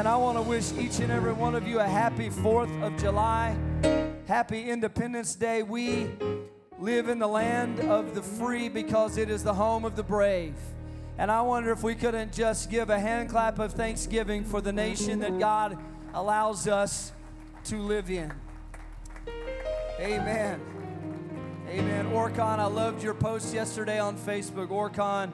Amen. 0.00 0.14
I 0.14 0.16
want 0.16 0.38
to 0.38 0.42
wish 0.42 0.72
each 0.78 1.00
and 1.00 1.12
every 1.12 1.34
one 1.34 1.54
of 1.54 1.68
you 1.68 1.78
a 1.78 1.86
happy 1.86 2.30
4th 2.30 2.82
of 2.82 2.98
July. 2.98 3.54
Happy 4.26 4.70
Independence 4.70 5.34
Day. 5.34 5.62
We 5.62 6.08
live 6.78 7.10
in 7.10 7.18
the 7.18 7.26
land 7.26 7.80
of 7.80 8.14
the 8.14 8.22
free 8.22 8.70
because 8.70 9.18
it 9.18 9.28
is 9.28 9.44
the 9.44 9.52
home 9.52 9.84
of 9.84 9.96
the 9.96 10.02
brave. 10.02 10.54
And 11.18 11.30
I 11.30 11.42
wonder 11.42 11.70
if 11.70 11.82
we 11.82 11.94
couldn't 11.94 12.32
just 12.32 12.70
give 12.70 12.88
a 12.88 12.98
hand 12.98 13.28
clap 13.28 13.58
of 13.58 13.74
thanksgiving 13.74 14.42
for 14.42 14.62
the 14.62 14.72
nation 14.72 15.18
that 15.18 15.38
God 15.38 15.76
allows 16.14 16.66
us 16.66 17.12
to 17.64 17.76
live 17.76 18.08
in. 18.08 18.32
Amen. 20.00 20.62
Amen. 21.68 22.06
Orkan, 22.06 22.58
I 22.58 22.64
loved 22.64 23.02
your 23.02 23.12
post 23.12 23.52
yesterday 23.52 23.98
on 23.98 24.16
Facebook. 24.16 24.68
Orkan 24.68 25.30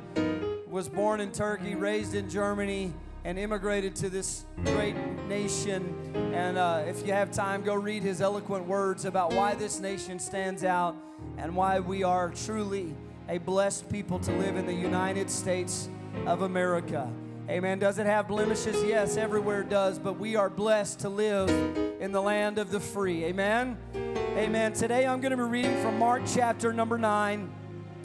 was 0.69 0.89
born 0.89 1.21
in 1.21 1.31
Turkey, 1.31 1.77
raised 1.77 2.17
in 2.17 2.29
Germany 2.29 2.93
and 3.27 3.41
immigrated 3.41 3.97
to 3.97 4.09
this 4.09 4.45
great 4.67 4.95
nation. 5.27 5.93
And 6.33 6.57
uh, 6.57 6.85
if 6.87 7.05
you 7.05 7.13
have 7.13 7.33
time, 7.33 7.65
go 7.65 7.75
read 7.75 8.05
his 8.05 8.21
eloquent 8.21 8.69
words 8.69 9.05
about 9.05 9.33
why 9.33 9.57
this 9.57 9.81
nation 9.81 10.21
stands 10.21 10.63
out 10.63 10.95
and 11.37 11.57
why 11.57 11.81
we 11.81 12.05
are 12.05 12.31
truly 12.31 12.95
a 13.29 13.39
blessed 13.39 13.91
people 13.91 14.21
to 14.21 14.31
live 14.31 14.55
in 14.55 14.65
the 14.65 14.73
United 14.73 15.29
States 15.29 15.89
of 16.25 16.43
America. 16.43 17.11
Amen. 17.51 17.81
Does 17.81 17.99
it 17.99 18.07
have 18.07 18.29
blemishes? 18.29 18.81
Yes, 18.85 19.17
everywhere 19.17 19.65
does, 19.65 19.99
but 19.99 20.21
we 20.21 20.37
are 20.37 20.49
blessed 20.49 21.01
to 21.01 21.09
live 21.09 21.51
in 22.01 22.13
the 22.13 22.23
land 22.23 22.59
of 22.59 22.71
the 22.71 22.79
free. 22.79 23.25
Amen. 23.25 23.77
Amen. 24.37 24.73
Today 24.73 25.05
I'm 25.05 25.21
going 25.21 25.33
to 25.33 25.37
be 25.37 25.43
reading 25.43 25.83
from 25.83 25.99
Mark 25.99 26.23
chapter 26.33 26.73
number 26.73 26.97
9. 26.97 27.53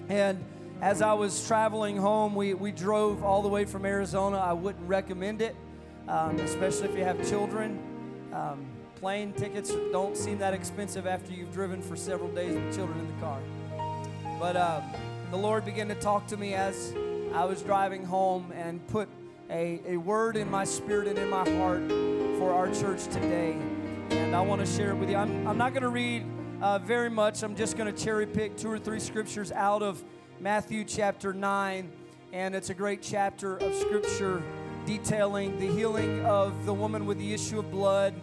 And 0.09 0.43
as 0.81 1.03
I 1.03 1.13
was 1.13 1.45
traveling 1.45 1.95
home, 1.95 2.33
we, 2.33 2.55
we 2.55 2.71
drove 2.71 3.23
all 3.23 3.43
the 3.43 3.47
way 3.47 3.65
from 3.65 3.85
Arizona. 3.85 4.37
I 4.37 4.53
wouldn't 4.53 4.87
recommend 4.87 5.41
it, 5.43 5.55
um, 6.07 6.39
especially 6.39 6.89
if 6.89 6.97
you 6.97 7.03
have 7.03 7.29
children. 7.29 7.79
Um, 8.33 8.65
plane 8.95 9.31
tickets 9.33 9.71
don't 9.91 10.17
seem 10.17 10.39
that 10.39 10.55
expensive 10.55 11.05
after 11.05 11.33
you've 11.33 11.53
driven 11.53 11.83
for 11.83 11.95
several 11.95 12.29
days 12.29 12.55
with 12.55 12.75
children 12.75 12.99
in 12.99 13.07
the 13.07 13.21
car. 13.21 13.39
But 14.39 14.55
uh, 14.55 14.81
the 15.29 15.37
Lord 15.37 15.65
began 15.65 15.87
to 15.89 15.95
talk 15.95 16.25
to 16.27 16.37
me 16.37 16.55
as 16.55 16.95
I 17.31 17.45
was 17.45 17.61
driving 17.61 18.03
home 18.03 18.51
and 18.55 18.85
put 18.87 19.07
a, 19.51 19.81
a 19.85 19.97
word 19.97 20.35
in 20.35 20.49
my 20.49 20.63
spirit 20.63 21.07
and 21.07 21.17
in 21.19 21.29
my 21.29 21.47
heart 21.57 21.87
for 22.39 22.53
our 22.53 22.73
church 22.73 23.03
today. 23.05 23.55
And 24.09 24.35
I 24.35 24.41
want 24.41 24.65
to 24.65 24.67
share 24.67 24.89
it 24.89 24.95
with 24.95 25.11
you. 25.11 25.15
I'm, 25.15 25.47
I'm 25.47 25.59
not 25.59 25.73
going 25.73 25.83
to 25.83 25.89
read 25.89 26.25
uh, 26.59 26.79
very 26.79 27.09
much, 27.09 27.43
I'm 27.43 27.55
just 27.55 27.77
going 27.77 27.93
to 27.93 28.03
cherry 28.03 28.25
pick 28.25 28.57
two 28.57 28.71
or 28.71 28.79
three 28.79 28.99
scriptures 28.99 29.51
out 29.51 29.83
of 29.83 30.03
Matthew 30.41 30.85
chapter 30.85 31.33
9, 31.33 31.91
and 32.33 32.55
it's 32.55 32.71
a 32.71 32.73
great 32.73 33.03
chapter 33.03 33.57
of 33.57 33.75
scripture 33.75 34.41
detailing 34.87 35.59
the 35.59 35.67
healing 35.67 36.25
of 36.25 36.65
the 36.65 36.73
woman 36.73 37.05
with 37.05 37.19
the 37.19 37.31
issue 37.31 37.59
of 37.59 37.69
blood 37.69 38.15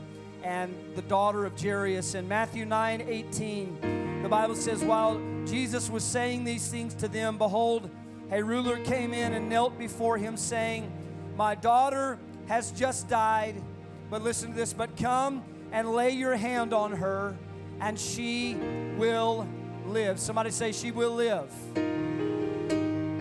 and 0.43 0.75
the 0.97 1.03
daughter 1.03 1.47
of 1.47 1.57
Jairus. 1.57 2.17
In 2.17 2.27
Matthew 2.27 2.65
9 2.65 3.03
18, 3.03 4.23
the 4.25 4.29
Bible 4.29 4.57
says, 4.57 4.83
While 4.83 5.21
Jesus 5.47 5.89
was 5.89 6.03
saying 6.03 6.43
these 6.43 6.67
things 6.67 6.93
to 6.95 7.07
them, 7.07 7.39
behold, 7.39 7.89
a 8.33 8.43
ruler 8.43 8.81
came 8.81 9.15
in 9.15 9.33
and 9.35 9.49
knelt 9.49 9.79
before 9.79 10.19
him, 10.19 10.37
saying, 10.37 10.91
My 11.37 11.55
daughter 11.55 12.19
has 12.49 12.73
just 12.73 13.09
died, 13.09 13.63
but 14.11 14.23
listen 14.25 14.51
to 14.51 14.57
this, 14.57 14.73
but 14.73 14.97
come 14.97 15.45
and 15.71 15.93
lay 15.93 16.11
your 16.11 16.35
hand 16.35 16.73
on 16.73 16.91
her, 16.95 17.37
and 17.81 17.97
she 17.97 18.57
will 18.97 19.47
live. 19.87 20.19
Somebody 20.19 20.51
say, 20.51 20.73
She 20.73 20.91
will 20.91 21.13
live. 21.13 21.49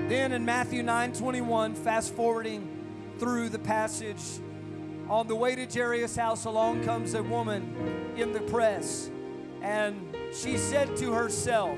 Then 0.08 0.32
in 0.32 0.46
Matthew 0.46 0.84
9 0.84 1.12
21, 1.12 1.76
fast 1.76 2.14
forwarding 2.14 2.66
through 3.20 3.50
the 3.50 3.60
passage, 3.60 4.22
on 5.10 5.28
the 5.28 5.36
way 5.36 5.54
to 5.56 5.66
Jairus' 5.66 6.16
house, 6.16 6.46
along 6.46 6.86
comes 6.86 7.14
a 7.14 7.22
woman 7.22 8.14
in 8.16 8.32
the 8.32 8.40
press. 8.40 9.10
And 9.62 10.16
she 10.34 10.58
said 10.58 10.96
to 10.98 11.12
herself, 11.12 11.78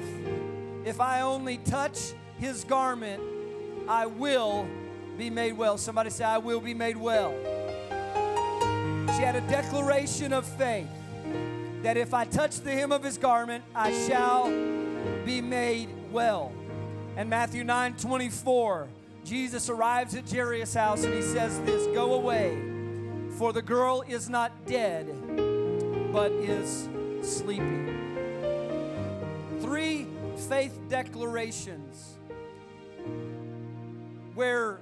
If 0.86 1.00
I 1.02 1.22
only 1.22 1.58
touch 1.58 2.14
his 2.38 2.64
garment, 2.64 3.24
I 3.88 4.06
will 4.06 4.68
be 5.18 5.32
made 5.32 5.53
well. 5.53 5.80
Somebody 5.80 6.12
say, 6.12 6.24
I 6.24 6.38
will 6.38 6.62
be 6.62 6.76
made 6.76 6.98
well. 6.98 7.32
She 9.16 9.24
had 9.24 9.36
a 9.36 9.42
declaration 9.50 10.34
of 10.34 10.46
faith 10.46 10.88
that 11.82 11.98
if 11.98 12.14
I 12.14 12.26
touch 12.26 12.59
the 12.59 12.72
hem 12.72 12.92
of 12.92 13.03
his 13.03 13.18
garment, 13.18 13.64
I 13.74 13.92
shall 14.08 14.46
be 15.26 15.42
made 15.42 15.90
well. 16.12 16.52
And 17.19 17.30
Matthew 17.30 17.66
9 17.66 17.96
24, 17.96 18.88
Jesus 19.25 19.69
arrives 19.69 20.16
at 20.16 20.31
Jairus' 20.31 20.74
house 20.74 21.03
and 21.03 21.13
he 21.13 21.22
says 21.22 21.59
this 21.63 21.85
Go 21.88 22.13
away, 22.13 22.57
for 23.31 23.52
the 23.52 23.62
girl 23.62 24.06
is 24.07 24.30
not 24.30 24.53
dead, 24.66 25.06
but 26.13 26.31
is 26.31 26.88
sleeping. 27.22 27.94
Three 29.59 30.08
faith 30.47 30.79
declarations 30.88 32.16
where 34.34 34.79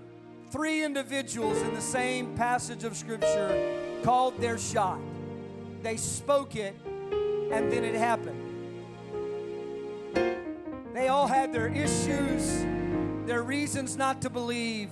three 0.52 0.84
individuals 0.84 1.60
in 1.64 1.74
the 1.74 1.82
same 1.82 2.36
passage 2.36 2.84
of 2.84 2.96
Scripture 2.96 4.00
called 4.04 4.40
their 4.40 4.60
shot. 4.60 5.00
They 5.82 5.98
spoke 5.98 6.56
it, 6.56 6.76
and 6.86 7.72
then 7.72 7.84
it 7.84 7.96
happened. 7.96 8.27
Had 11.28 11.54
their 11.54 11.68
issues, 11.68 12.66
their 13.28 13.44
reasons 13.44 13.98
not 13.98 14.22
to 14.22 14.30
believe, 14.30 14.90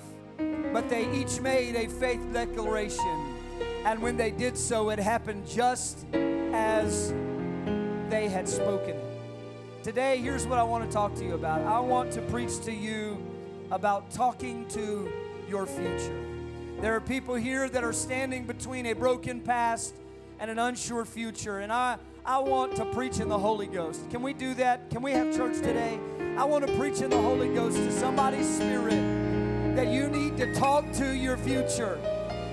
but 0.73 0.89
they 0.89 1.09
each 1.13 1.39
made 1.39 1.75
a 1.75 1.87
faith 1.87 2.21
declaration. 2.33 3.35
And 3.85 4.01
when 4.01 4.17
they 4.17 4.31
did 4.31 4.57
so, 4.57 4.89
it 4.89 4.99
happened 4.99 5.47
just 5.47 6.05
as 6.13 7.13
they 8.09 8.27
had 8.27 8.47
spoken. 8.47 8.99
Today, 9.83 10.17
here's 10.17 10.45
what 10.47 10.59
I 10.59 10.63
want 10.63 10.83
to 10.83 10.91
talk 10.91 11.15
to 11.15 11.23
you 11.23 11.35
about. 11.35 11.61
I 11.61 11.79
want 11.79 12.11
to 12.13 12.21
preach 12.23 12.59
to 12.65 12.73
you 12.73 13.17
about 13.71 14.11
talking 14.11 14.67
to 14.69 15.11
your 15.47 15.65
future. 15.65 16.25
There 16.81 16.95
are 16.95 17.01
people 17.01 17.35
here 17.35 17.69
that 17.69 17.83
are 17.83 17.93
standing 17.93 18.45
between 18.45 18.87
a 18.87 18.93
broken 18.93 19.39
past 19.39 19.95
and 20.39 20.51
an 20.51 20.59
unsure 20.59 21.05
future, 21.05 21.59
and 21.59 21.71
I 21.71 21.97
I 22.25 22.39
want 22.39 22.75
to 22.77 22.85
preach 22.85 23.19
in 23.19 23.29
the 23.29 23.37
Holy 23.37 23.67
Ghost. 23.67 24.09
Can 24.09 24.23
we 24.23 24.33
do 24.33 24.55
that? 24.55 24.89
Can 24.89 25.03
we 25.03 25.11
have 25.11 25.35
church 25.35 25.57
today? 25.57 25.99
I 26.37 26.43
want 26.43 26.67
to 26.67 26.77
preach 26.77 27.01
in 27.01 27.09
the 27.09 27.21
Holy 27.21 27.47
Ghost 27.47 27.77
to 27.77 27.91
somebody's 27.93 28.57
spirit 28.57 28.99
that 29.77 29.87
you 29.87 30.09
need 30.09 30.35
to 30.35 30.53
talk 30.53 30.91
to 30.93 31.15
your 31.15 31.37
future. 31.37 31.97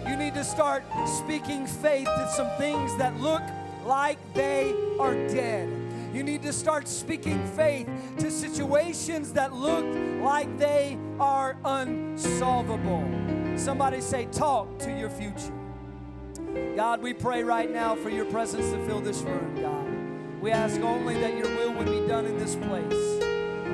You 0.06 0.16
need 0.16 0.34
to 0.34 0.44
start 0.44 0.84
speaking 1.06 1.66
faith 1.66 2.06
to 2.06 2.30
some 2.36 2.48
things 2.58 2.96
that 2.98 3.18
look 3.20 3.42
like 3.84 4.18
they 4.34 4.72
are 5.00 5.14
dead. 5.26 5.68
You 6.14 6.22
need 6.22 6.42
to 6.42 6.52
start 6.52 6.86
speaking 6.86 7.44
faith 7.56 7.88
to 8.18 8.30
situations 8.30 9.32
that 9.32 9.52
look 9.52 9.84
like 10.22 10.58
they 10.58 10.96
are 11.18 11.56
unsolvable. 11.64 13.04
Somebody 13.56 14.00
say, 14.00 14.26
Talk 14.26 14.78
to 14.80 14.96
your 14.96 15.10
future. 15.10 15.52
God, 16.76 17.02
we 17.02 17.14
pray 17.14 17.42
right 17.42 17.70
now 17.70 17.96
for 17.96 18.10
your 18.10 18.26
presence 18.26 18.70
to 18.70 18.86
fill 18.86 19.00
this 19.00 19.22
room, 19.22 19.60
God. 19.60 20.40
We 20.40 20.52
ask 20.52 20.80
only 20.80 21.14
that 21.20 21.36
your 21.36 21.48
will 21.56 21.72
would 21.74 21.86
be 21.86 22.06
done 22.06 22.26
in 22.26 22.38
this 22.38 22.54
place. 22.54 23.21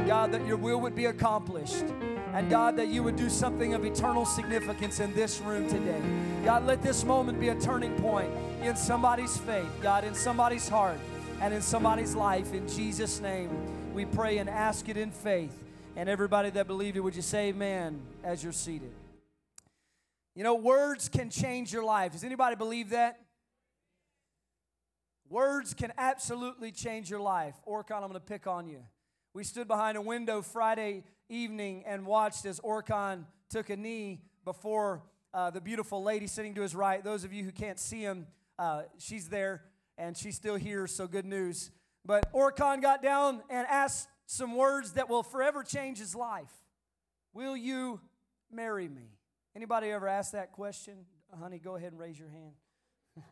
God, 0.09 0.33
that 0.33 0.47
your 0.47 0.57
will 0.57 0.81
would 0.81 0.95
be 0.95 1.05
accomplished. 1.05 1.85
And 2.33 2.49
God, 2.49 2.79
that 2.79 2.89
you 2.89 3.03
would 3.03 3.17
do 3.17 3.29
something 3.29 3.75
of 3.75 3.85
eternal 3.85 4.25
significance 4.25 5.01
in 5.01 5.15
this 5.15 5.39
room 5.41 5.69
today. 5.69 6.01
God, 6.47 6.65
let 6.65 6.83
this 6.83 7.05
moment 7.05 7.39
be 7.39 7.51
a 7.51 7.55
turning 7.55 7.95
point 7.97 8.31
in 8.63 8.75
somebody's 8.75 9.37
faith, 9.37 9.71
God, 9.83 10.05
in 10.05 10.15
somebody's 10.15 10.67
heart, 10.67 10.99
and 11.43 11.53
in 11.53 11.61
somebody's 11.61 12.15
life. 12.15 12.55
In 12.55 12.67
Jesus' 12.67 13.21
name, 13.21 13.51
we 13.93 14.07
pray 14.07 14.39
and 14.39 14.49
ask 14.49 14.89
it 14.89 14.97
in 14.97 15.11
faith. 15.11 15.63
And 15.95 16.09
everybody 16.09 16.49
that 16.51 16.67
believed 16.67 16.97
it, 16.97 17.01
would 17.01 17.15
you 17.15 17.21
say 17.21 17.49
amen 17.49 18.01
as 18.25 18.43
you're 18.43 18.55
seated? 18.55 18.95
You 20.35 20.43
know, 20.43 20.55
words 20.55 21.11
can 21.11 21.29
change 21.29 21.71
your 21.71 21.85
life. 21.85 22.13
Does 22.13 22.25
anybody 22.25 22.57
believe 22.57 22.91
that? 22.91 23.21
Words 25.29 25.75
can 25.75 25.93
absolutely 25.99 26.73
change 26.73 27.11
your 27.11 27.21
life. 27.21 27.57
Orkan, 27.69 27.97
I'm 27.97 28.09
going 28.09 28.15
to 28.15 28.21
pick 28.21 28.47
on 28.47 28.67
you. 28.67 28.81
We 29.35 29.45
stood 29.45 29.69
behind 29.69 29.97
a 29.99 30.01
window 30.01 30.41
Friday 30.41 31.05
evening 31.29 31.85
and 31.87 32.07
watched 32.07 32.47
as 32.47 32.61
Orkan 32.61 33.25
took 33.51 33.69
a 33.69 33.77
knee 33.77 34.23
before 34.45 35.03
uh, 35.35 35.51
the 35.51 35.61
beautiful 35.61 36.03
lady 36.03 36.27
sitting 36.27 36.55
to 36.55 36.63
his 36.63 36.75
right. 36.75 37.05
Those 37.05 37.25
of 37.25 37.33
you 37.33 37.45
who 37.45 37.53
can't 37.53 37.79
see 37.79 38.01
him, 38.01 38.27
uh, 38.59 38.83
she's 38.99 39.29
there 39.29 39.63
and 39.99 40.17
she's 40.17 40.37
still 40.37 40.57
here, 40.57 40.87
so 40.87 41.07
good 41.07 41.27
news. 41.27 41.71
But 42.07 42.33
Orkan 42.33 42.81
got 42.81 43.03
down 43.03 43.43
and 43.51 43.67
asked 43.69 44.09
some 44.27 44.57
words 44.57 44.93
that 44.93 45.11
will 45.11 45.23
forever 45.23 45.63
change 45.63 45.99
his 45.99 46.15
life. 46.15 46.53
Will 47.35 47.57
you 47.57 48.01
marry 48.51 48.89
me? 48.89 49.11
Anybody 49.55 49.91
ever 49.91 50.09
asked 50.09 50.33
that 50.33 50.53
question? 50.53 51.05
Honey, 51.39 51.59
go 51.59 51.77
ahead 51.77 51.93
and 51.93 52.01
raise 52.01 52.19
your 52.19 52.31
hand. 52.31 52.55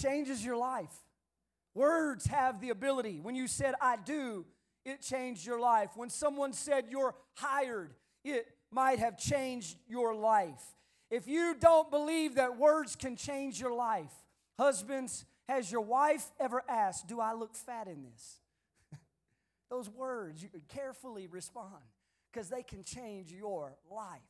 Changes 0.00 0.44
your 0.44 0.56
life. 0.56 0.92
Words 1.74 2.26
have 2.26 2.60
the 2.60 2.70
ability. 2.70 3.20
When 3.20 3.34
you 3.34 3.48
said, 3.48 3.74
I 3.80 3.96
do, 3.96 4.46
it 4.84 5.02
changed 5.02 5.46
your 5.46 5.60
life. 5.60 5.90
When 5.96 6.10
someone 6.10 6.52
said, 6.52 6.86
you're 6.88 7.14
hired, 7.34 7.94
it 8.24 8.46
might 8.70 8.98
have 8.98 9.18
changed 9.18 9.76
your 9.88 10.14
life. 10.14 10.62
If 11.10 11.28
you 11.28 11.54
don't 11.58 11.90
believe 11.90 12.36
that 12.36 12.56
words 12.58 12.96
can 12.96 13.16
change 13.16 13.60
your 13.60 13.74
life, 13.74 14.12
husbands, 14.58 15.24
has 15.48 15.70
your 15.70 15.82
wife 15.82 16.26
ever 16.40 16.62
asked, 16.68 17.06
Do 17.06 17.20
I 17.20 17.34
look 17.34 17.54
fat 17.54 17.86
in 17.86 18.02
this? 18.02 18.40
Those 19.70 19.88
words, 19.90 20.42
you 20.42 20.48
carefully 20.68 21.26
respond 21.26 21.84
because 22.32 22.48
they 22.48 22.62
can 22.62 22.82
change 22.82 23.30
your 23.30 23.76
life. 23.90 24.20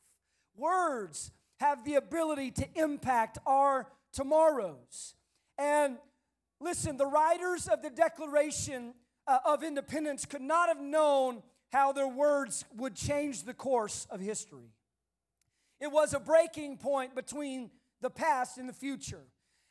Words 0.57 1.31
have 1.59 1.83
the 1.85 1.95
ability 1.95 2.51
to 2.51 2.67
impact 2.75 3.37
our 3.45 3.87
tomorrows. 4.11 5.15
And 5.57 5.97
listen, 6.59 6.97
the 6.97 7.05
writers 7.05 7.67
of 7.67 7.81
the 7.81 7.89
Declaration 7.89 8.93
uh, 9.27 9.39
of 9.45 9.63
Independence 9.63 10.25
could 10.25 10.41
not 10.41 10.69
have 10.69 10.81
known 10.81 11.41
how 11.71 11.91
their 11.91 12.07
words 12.07 12.65
would 12.75 12.95
change 12.95 13.43
the 13.43 13.53
course 13.53 14.07
of 14.09 14.19
history. 14.19 14.71
It 15.79 15.91
was 15.91 16.13
a 16.13 16.19
breaking 16.19 16.77
point 16.77 17.15
between 17.15 17.71
the 18.01 18.09
past 18.09 18.57
and 18.57 18.69
the 18.69 18.73
future. 18.73 19.23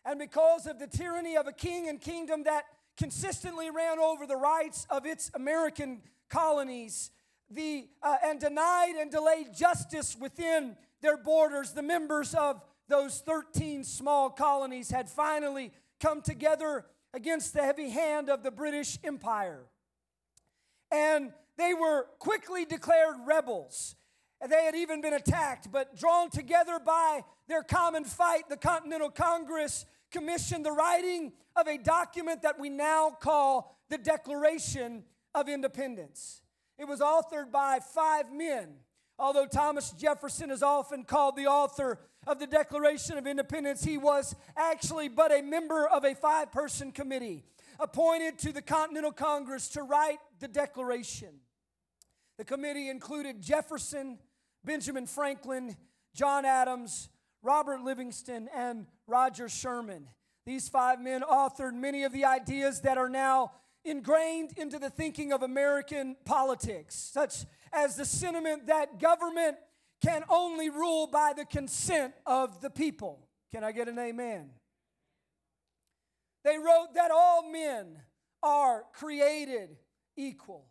And 0.04 0.18
because 0.18 0.66
of 0.66 0.78
the 0.78 0.86
tyranny 0.86 1.36
of 1.36 1.46
a 1.46 1.52
king 1.52 1.88
and 1.88 2.00
kingdom 2.00 2.44
that 2.44 2.64
consistently 2.96 3.70
ran 3.70 3.98
over 3.98 4.26
the 4.26 4.36
rights 4.36 4.86
of 4.90 5.06
its 5.06 5.30
American 5.34 6.02
colonies, 6.28 7.10
the, 7.50 7.88
uh, 8.02 8.16
and 8.24 8.38
denied 8.38 8.94
and 9.00 9.10
delayed 9.10 9.54
justice 9.54 10.16
within 10.18 10.76
their 11.00 11.16
borders, 11.16 11.72
the 11.72 11.82
members 11.82 12.34
of 12.34 12.60
those 12.88 13.20
13 13.20 13.84
small 13.84 14.30
colonies 14.30 14.90
had 14.90 15.08
finally 15.08 15.72
come 16.04 16.20
together 16.20 16.84
against 17.14 17.54
the 17.54 17.62
heavy 17.62 17.88
hand 17.88 18.28
of 18.28 18.42
the 18.42 18.50
British 18.50 18.98
Empire. 19.02 19.64
And 20.90 21.32
they 21.56 21.72
were 21.72 22.06
quickly 22.18 22.66
declared 22.66 23.16
rebels. 23.26 23.96
They 24.46 24.64
had 24.64 24.74
even 24.74 25.00
been 25.00 25.14
attacked, 25.14 25.72
but 25.72 25.96
drawn 25.96 26.28
together 26.28 26.78
by 26.78 27.22
their 27.48 27.62
common 27.62 28.04
fight, 28.04 28.50
the 28.50 28.58
Continental 28.58 29.10
Congress 29.10 29.86
commissioned 30.10 30.66
the 30.66 30.72
writing 30.72 31.32
of 31.56 31.66
a 31.66 31.78
document 31.78 32.42
that 32.42 32.60
we 32.60 32.68
now 32.68 33.08
call 33.08 33.78
the 33.88 33.96
Declaration 33.96 35.04
of 35.34 35.48
Independence. 35.48 36.42
It 36.78 36.86
was 36.86 37.00
authored 37.00 37.50
by 37.50 37.78
five 37.94 38.30
men. 38.30 38.74
Although 39.18 39.46
Thomas 39.46 39.92
Jefferson 39.92 40.50
is 40.50 40.62
often 40.62 41.04
called 41.04 41.36
the 41.36 41.46
author 41.46 41.98
of 42.26 42.38
the 42.38 42.46
Declaration 42.46 43.18
of 43.18 43.26
Independence, 43.26 43.84
he 43.84 43.98
was 43.98 44.34
actually 44.56 45.08
but 45.08 45.32
a 45.32 45.42
member 45.42 45.86
of 45.86 46.04
a 46.04 46.14
five 46.14 46.52
person 46.52 46.92
committee 46.92 47.44
appointed 47.80 48.38
to 48.38 48.52
the 48.52 48.62
Continental 48.62 49.12
Congress 49.12 49.68
to 49.70 49.82
write 49.82 50.18
the 50.40 50.48
Declaration. 50.48 51.40
The 52.38 52.44
committee 52.44 52.88
included 52.88 53.40
Jefferson, 53.40 54.18
Benjamin 54.64 55.06
Franklin, 55.06 55.76
John 56.14 56.44
Adams, 56.44 57.08
Robert 57.42 57.82
Livingston, 57.82 58.48
and 58.54 58.86
Roger 59.06 59.48
Sherman. 59.48 60.08
These 60.46 60.68
five 60.68 61.00
men 61.00 61.22
authored 61.22 61.74
many 61.74 62.04
of 62.04 62.12
the 62.12 62.24
ideas 62.24 62.80
that 62.82 62.98
are 62.98 63.08
now 63.08 63.52
ingrained 63.84 64.52
into 64.56 64.78
the 64.78 64.90
thinking 64.90 65.32
of 65.32 65.42
American 65.42 66.16
politics, 66.24 66.94
such 66.94 67.44
as 67.72 67.96
the 67.96 68.04
sentiment 68.04 68.66
that 68.66 68.98
government 68.98 69.56
can 70.04 70.22
only 70.28 70.68
rule 70.68 71.06
by 71.06 71.32
the 71.34 71.46
consent 71.46 72.12
of 72.26 72.60
the 72.60 72.68
people. 72.68 73.26
Can 73.50 73.64
I 73.64 73.72
get 73.72 73.88
an 73.88 73.98
amen? 73.98 74.50
They 76.44 76.58
wrote 76.58 76.88
that 76.94 77.10
all 77.10 77.50
men 77.50 77.96
are 78.42 78.84
created 78.92 79.78
equal. 80.16 80.66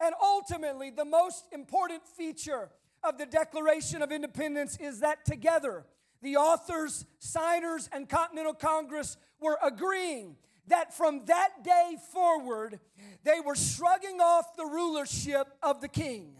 And 0.00 0.14
ultimately, 0.22 0.90
the 0.90 1.04
most 1.04 1.46
important 1.52 2.06
feature 2.06 2.70
of 3.02 3.18
the 3.18 3.26
Declaration 3.26 4.02
of 4.02 4.12
Independence 4.12 4.76
is 4.76 5.00
that 5.00 5.24
together, 5.24 5.84
the 6.22 6.36
authors, 6.36 7.06
signers, 7.18 7.88
and 7.92 8.08
Continental 8.08 8.54
Congress 8.54 9.16
were 9.40 9.58
agreeing 9.64 10.36
that 10.68 10.96
from 10.96 11.24
that 11.26 11.64
day 11.64 11.96
forward, 12.12 12.78
they 13.24 13.40
were 13.44 13.56
shrugging 13.56 14.20
off 14.20 14.56
the 14.56 14.64
rulership 14.64 15.48
of 15.62 15.80
the 15.80 15.88
king 15.88 16.36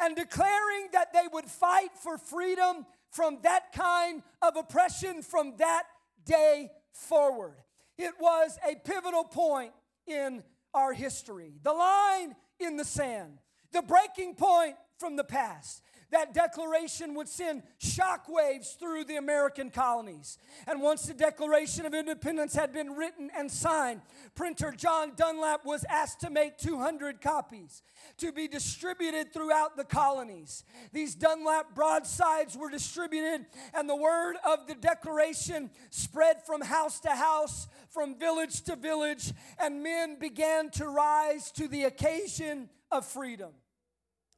and 0.00 0.16
declaring 0.16 0.88
that 0.92 1.12
they 1.12 1.26
would 1.32 1.46
fight 1.46 1.90
for 2.02 2.18
freedom 2.18 2.86
from 3.10 3.38
that 3.42 3.72
kind 3.72 4.22
of 4.42 4.56
oppression 4.56 5.22
from 5.22 5.54
that 5.58 5.84
day 6.24 6.70
forward. 6.92 7.56
It 7.96 8.14
was 8.20 8.58
a 8.68 8.76
pivotal 8.76 9.24
point 9.24 9.72
in 10.06 10.42
our 10.74 10.92
history, 10.92 11.54
the 11.62 11.72
line 11.72 12.36
in 12.60 12.76
the 12.76 12.84
sand, 12.84 13.38
the 13.72 13.82
breaking 13.82 14.34
point 14.34 14.76
from 14.98 15.16
the 15.16 15.24
past 15.24 15.82
that 16.10 16.32
declaration 16.32 17.14
would 17.14 17.28
send 17.28 17.62
shockwaves 17.80 18.76
through 18.78 19.04
the 19.04 19.16
American 19.16 19.70
colonies. 19.70 20.38
And 20.66 20.80
once 20.80 21.06
the 21.06 21.14
Declaration 21.14 21.84
of 21.84 21.94
Independence 21.94 22.54
had 22.54 22.72
been 22.72 22.94
written 22.94 23.30
and 23.36 23.50
signed, 23.50 24.00
printer 24.34 24.72
John 24.72 25.12
Dunlap 25.16 25.64
was 25.64 25.84
asked 25.88 26.20
to 26.20 26.30
make 26.30 26.56
200 26.56 27.20
copies 27.20 27.82
to 28.18 28.32
be 28.32 28.48
distributed 28.48 29.32
throughout 29.32 29.76
the 29.76 29.84
colonies. 29.84 30.64
These 30.92 31.14
Dunlap 31.14 31.74
broadsides 31.74 32.56
were 32.56 32.70
distributed, 32.70 33.46
and 33.74 33.88
the 33.88 33.96
word 33.96 34.36
of 34.46 34.66
the 34.66 34.74
Declaration 34.74 35.70
spread 35.90 36.44
from 36.46 36.62
house 36.62 37.00
to 37.00 37.10
house, 37.10 37.68
from 37.90 38.18
village 38.18 38.62
to 38.62 38.76
village, 38.76 39.32
and 39.58 39.82
men 39.82 40.18
began 40.18 40.70
to 40.70 40.88
rise 40.88 41.50
to 41.52 41.68
the 41.68 41.84
occasion 41.84 42.70
of 42.90 43.04
freedom. 43.04 43.50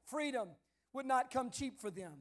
Freedom 0.07 0.49
would 0.93 1.07
not 1.07 1.31
come 1.31 1.51
cheap 1.51 1.81
for 1.81 1.91
them. 1.91 2.13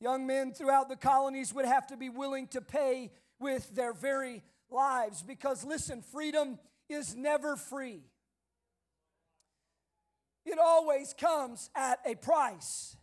Young 0.00 0.26
men 0.26 0.52
throughout 0.52 0.88
the 0.88 0.96
colonies 0.96 1.54
would 1.54 1.64
have 1.64 1.86
to 1.88 1.96
be 1.96 2.08
willing 2.08 2.46
to 2.48 2.60
pay 2.60 3.10
with 3.38 3.74
their 3.74 3.92
very 3.92 4.42
lives 4.70 5.22
because, 5.22 5.64
listen, 5.64 6.02
freedom 6.02 6.58
is 6.88 7.14
never 7.14 7.56
free. 7.56 8.02
It 10.44 10.58
always 10.62 11.14
comes 11.14 11.70
at 11.74 11.98
a 12.06 12.14
price. 12.14 12.96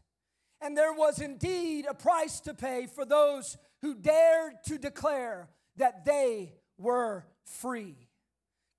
And 0.62 0.77
there 0.77 0.94
was 0.94 1.19
indeed 1.19 1.86
a 1.89 1.94
price 1.94 2.39
to 2.42 2.54
pay 2.54 2.88
for 2.88 3.06
those 3.06 3.57
who 3.81 3.95
dared 3.95 4.54
to 4.68 4.77
declare 4.77 5.50
that 5.75 6.06
they 6.06 6.54
were 6.77 7.25
free. 7.45 7.95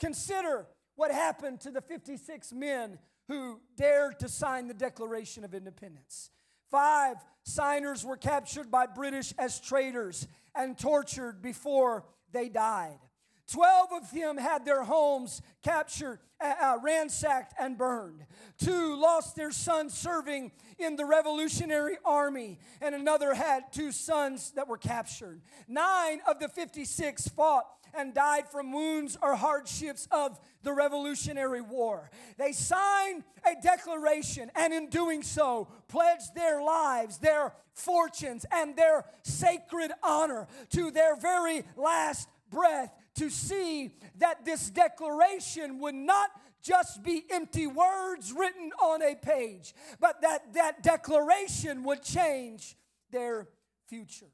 Consider 0.00 0.66
what 0.96 1.10
happened 1.10 1.60
to 1.60 1.70
the 1.70 1.82
56 1.82 2.52
men 2.54 2.98
who 3.28 3.60
dared 3.76 4.18
to 4.20 4.28
sign 4.28 4.68
the 4.68 4.74
Declaration 4.74 5.44
of 5.44 5.54
Independence. 5.54 6.30
Five 6.70 7.16
signers 7.44 8.04
were 8.04 8.16
captured 8.16 8.70
by 8.70 8.86
British 8.86 9.32
as 9.38 9.60
traitors 9.60 10.26
and 10.54 10.78
tortured 10.78 11.42
before 11.42 12.04
they 12.32 12.48
died. 12.48 12.98
Twelve 13.46 13.90
of 13.92 14.10
them 14.10 14.38
had 14.38 14.64
their 14.64 14.84
homes 14.84 15.42
captured, 15.62 16.18
uh, 16.40 16.54
uh, 16.60 16.78
ransacked, 16.82 17.52
and 17.58 17.76
burned. 17.76 18.24
Two 18.58 18.96
lost 18.96 19.36
their 19.36 19.50
sons 19.50 19.92
serving 19.92 20.50
in 20.78 20.96
the 20.96 21.04
Revolutionary 21.04 21.98
Army, 22.06 22.58
and 22.80 22.94
another 22.94 23.34
had 23.34 23.70
two 23.70 23.92
sons 23.92 24.52
that 24.52 24.66
were 24.66 24.78
captured. 24.78 25.42
Nine 25.68 26.20
of 26.26 26.40
the 26.40 26.48
56 26.48 27.28
fought 27.28 27.66
and 27.96 28.14
died 28.14 28.48
from 28.48 28.72
wounds 28.72 29.16
or 29.22 29.36
hardships 29.36 30.08
of 30.10 30.38
the 30.62 30.72
Revolutionary 30.72 31.60
War. 31.60 32.10
They 32.38 32.52
signed 32.52 33.24
a 33.44 33.60
declaration, 33.62 34.50
and 34.54 34.72
in 34.72 34.88
doing 34.88 35.22
so, 35.22 35.68
pledged 35.88 36.34
their 36.34 36.62
lives, 36.62 37.18
their 37.18 37.54
fortunes, 37.74 38.46
and 38.50 38.76
their 38.76 39.04
sacred 39.22 39.92
honor 40.02 40.46
to 40.70 40.90
their 40.90 41.16
very 41.16 41.64
last 41.76 42.28
breath 42.50 42.92
to 43.16 43.30
see 43.30 43.90
that 44.18 44.44
this 44.44 44.70
declaration 44.70 45.78
would 45.80 45.94
not 45.94 46.30
just 46.62 47.02
be 47.02 47.24
empty 47.30 47.66
words 47.66 48.32
written 48.32 48.70
on 48.82 49.02
a 49.02 49.14
page, 49.14 49.74
but 50.00 50.22
that 50.22 50.54
that 50.54 50.82
declaration 50.82 51.84
would 51.84 52.02
change 52.02 52.76
their 53.10 53.46
future. 53.86 54.30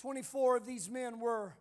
24 0.00 0.58
of 0.58 0.66
these 0.66 0.90
men 0.90 1.20
were 1.20 1.54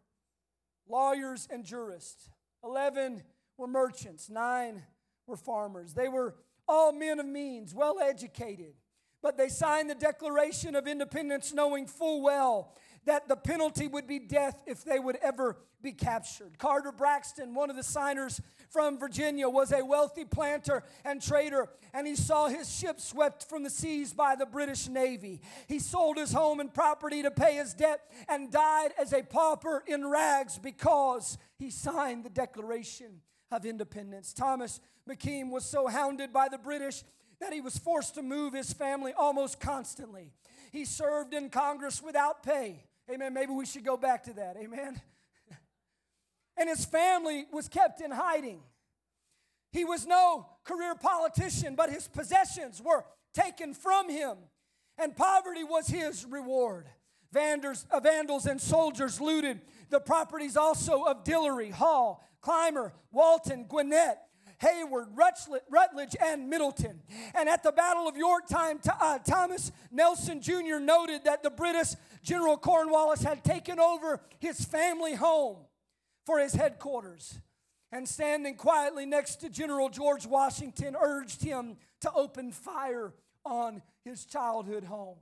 lawyers 0.90 1.48
and 1.52 1.64
jurists. 1.64 2.30
11 2.64 3.24
were 3.58 3.68
merchants. 3.68 4.30
Nine 4.30 4.84
were 5.26 5.38
farmers. 5.38 5.94
They 5.94 6.08
were 6.08 6.36
all 6.68 6.92
men 6.92 7.20
of 7.20 7.26
means, 7.26 7.74
well 7.74 8.00
educated. 8.00 8.74
But 9.22 9.38
they 9.38 9.50
signed 9.50 9.90
the 9.90 9.96
Declaration 9.96 10.76
of 10.76 10.88
Independence 10.88 11.54
knowing 11.54 11.88
full 11.88 12.22
well 12.22 12.76
that 13.06 13.28
the 13.28 13.36
penalty 13.36 13.88
would 13.88 14.08
be 14.08 14.20
death 14.20 14.62
if 14.66 14.84
they 14.84 15.00
would 15.00 15.18
ever 15.18 15.58
be 15.82 15.92
captured. 15.92 16.58
Carter 16.58 16.92
Braxton, 16.92 17.54
one 17.54 17.70
of 17.70 17.76
the 17.76 17.84
signers 17.84 18.42
from 18.70 18.98
Virginia, 18.98 19.48
was 19.48 19.72
a 19.72 19.86
wealthy 19.86 20.26
planter 20.26 20.84
and 21.06 21.22
trader, 21.22 21.70
and 21.94 22.08
he 22.08 22.16
saw 22.16 22.48
his 22.48 22.70
ship 22.70 23.00
swept 23.00 23.48
from 23.48 23.64
the 23.64 23.70
seas 23.70 24.14
by 24.14 24.36
the 24.36 24.46
British 24.46 24.88
Navy. 24.88 25.42
He 25.68 25.80
sold 25.80 26.18
his 26.18 26.34
home 26.34 26.60
and 26.60 26.74
property 26.74 27.22
to 27.22 27.32
pay 27.32 27.56
his 27.56 27.74
debt 27.74 28.02
and 28.28 28.52
died 28.52 28.94
as 29.00 29.14
a 29.14 29.24
pauper 29.24 29.84
in 29.88 30.08
rags 30.08 30.58
because 30.58 31.38
he 31.58 31.70
signed 31.70 32.24
the 32.24 32.30
Declaration 32.30 33.22
of 33.52 33.66
Independence. 33.66 34.34
Thomas 34.34 34.80
McKean 35.08 35.52
was 35.52 35.64
so 35.64 35.88
hounded 35.88 36.34
by 36.34 36.50
the 36.50 36.58
British 36.58 37.04
that 37.40 37.54
he 37.54 37.62
was 37.62 37.78
forced 37.78 38.16
to 38.16 38.22
move 38.22 38.54
his 38.54 38.74
family 38.74 39.14
almost 39.14 39.60
constantly. 39.60 40.32
He 40.72 40.86
served 40.86 41.34
in 41.34 41.50
Congress 41.50 42.02
without 42.02 42.44
pay 42.44 42.84
Amen. 43.10 43.34
Maybe 43.34 43.54
we 43.54 43.66
should 43.66 43.86
go 43.86 43.96
back 43.96 44.24
to 44.24 44.34
that. 44.34 44.58
Amen. 44.58 45.00
and 46.58 46.70
his 46.70 46.84
family 46.86 47.46
was 47.52 47.70
kept 47.70 48.02
in 48.02 48.12
hiding. 48.12 48.60
He 49.72 49.86
was 49.86 50.06
no 50.06 50.48
career 50.64 50.96
politician, 50.96 51.76
but 51.76 51.90
his 51.90 52.08
possessions 52.08 52.82
were 52.82 53.06
taken 53.34 53.74
from 53.74 54.10
him, 54.10 54.38
and 54.98 55.16
poverty 55.16 55.64
was 55.64 55.88
his 55.88 56.26
reward. 56.26 56.88
Vandals, 57.32 57.86
uh, 57.92 58.00
vandals 58.00 58.46
and 58.46 58.60
soldiers 58.60 59.22
looted 59.22 59.62
the 59.90 60.00
properties 60.00 60.58
also 60.58 61.04
of 61.04 61.24
Dillery, 61.24 61.72
Hall, 61.72 62.26
Clymer, 62.42 62.94
Walton, 63.12 63.66
Gwinnett, 63.68 64.18
Heyward, 64.62 65.08
Rutledge, 65.70 66.16
and 66.20 66.50
Middleton. 66.50 67.02
And 67.36 67.48
at 67.48 67.64
the 67.64 67.72
Battle 67.72 68.08
of 68.08 68.18
Yorktown, 68.18 68.80
uh, 69.00 69.20
Thomas 69.20 69.72
Nelson 69.92 70.42
Jr. 70.42 70.80
noted 70.80 71.26
that 71.26 71.44
the 71.44 71.50
British 71.50 71.90
General 72.24 72.58
Cornwallis 72.58 73.22
had 73.22 73.44
taken 73.44 73.80
over 73.80 74.20
his 74.40 74.64
family 74.66 75.14
home 75.14 75.58
for 76.26 76.40
his 76.40 76.54
headquarters. 76.54 77.40
And 77.92 78.08
standing 78.08 78.56
quietly 78.56 79.06
next 79.06 79.38
to 79.38 79.50
General 79.50 79.90
George 79.90 80.26
Washington, 80.26 80.96
urged 81.00 81.42
him 81.42 81.78
to 82.02 82.12
open 82.14 82.52
fire 82.52 83.14
on 83.46 83.82
his 84.04 84.26
childhood 84.26 84.84
home. 84.84 85.18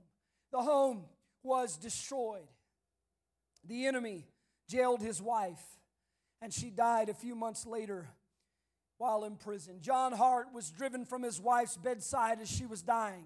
The 0.50 0.58
home 0.58 1.04
was 1.42 1.76
destroyed. 1.76 2.48
The 3.68 3.86
enemy 3.86 4.24
jailed 4.68 5.00
his 5.00 5.22
wife, 5.22 5.62
and 6.42 6.52
she 6.52 6.70
died 6.70 7.08
a 7.08 7.14
few 7.14 7.36
months 7.36 7.66
later 7.66 8.08
while 8.98 9.24
in 9.24 9.36
prison. 9.36 9.78
John 9.80 10.12
Hart 10.12 10.48
was 10.54 10.70
driven 10.70 11.04
from 11.04 11.22
his 11.22 11.40
wife's 11.40 11.76
bedside 11.76 12.40
as 12.40 12.50
she 12.50 12.66
was 12.66 12.82
dying. 12.82 13.24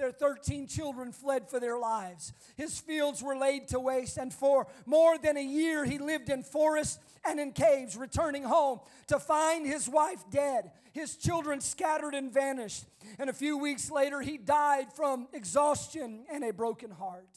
Their 0.00 0.12
13 0.12 0.66
children 0.66 1.12
fled 1.12 1.50
for 1.50 1.60
their 1.60 1.78
lives. 1.78 2.32
His 2.56 2.78
fields 2.78 3.22
were 3.22 3.36
laid 3.36 3.68
to 3.68 3.78
waste, 3.78 4.16
and 4.16 4.32
for 4.32 4.66
more 4.86 5.18
than 5.18 5.36
a 5.36 5.44
year 5.44 5.84
he 5.84 5.98
lived 5.98 6.30
in 6.30 6.42
forests 6.42 6.98
and 7.22 7.38
in 7.38 7.52
caves, 7.52 7.98
returning 7.98 8.44
home 8.44 8.80
to 9.08 9.18
find 9.18 9.66
his 9.66 9.90
wife 9.90 10.24
dead, 10.30 10.70
his 10.94 11.16
children 11.16 11.60
scattered 11.60 12.14
and 12.14 12.32
vanished. 12.32 12.86
And 13.18 13.28
a 13.28 13.34
few 13.34 13.58
weeks 13.58 13.90
later, 13.90 14.22
he 14.22 14.38
died 14.38 14.90
from 14.94 15.28
exhaustion 15.34 16.24
and 16.32 16.44
a 16.44 16.52
broken 16.54 16.90
heart. 16.90 17.28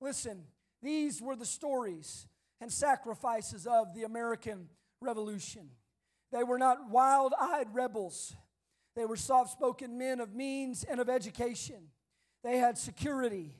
Listen, 0.00 0.44
these 0.82 1.20
were 1.20 1.36
the 1.36 1.44
stories 1.44 2.26
and 2.62 2.72
sacrifices 2.72 3.66
of 3.66 3.94
the 3.94 4.04
American 4.04 4.70
Revolution. 5.02 5.68
They 6.32 6.44
were 6.44 6.58
not 6.58 6.90
wild 6.90 7.34
eyed 7.40 7.74
rebels. 7.74 8.34
They 8.96 9.04
were 9.04 9.16
soft 9.16 9.52
spoken 9.52 9.98
men 9.98 10.20
of 10.20 10.34
means 10.34 10.84
and 10.84 11.00
of 11.00 11.08
education. 11.08 11.88
They 12.42 12.58
had 12.58 12.78
security. 12.78 13.54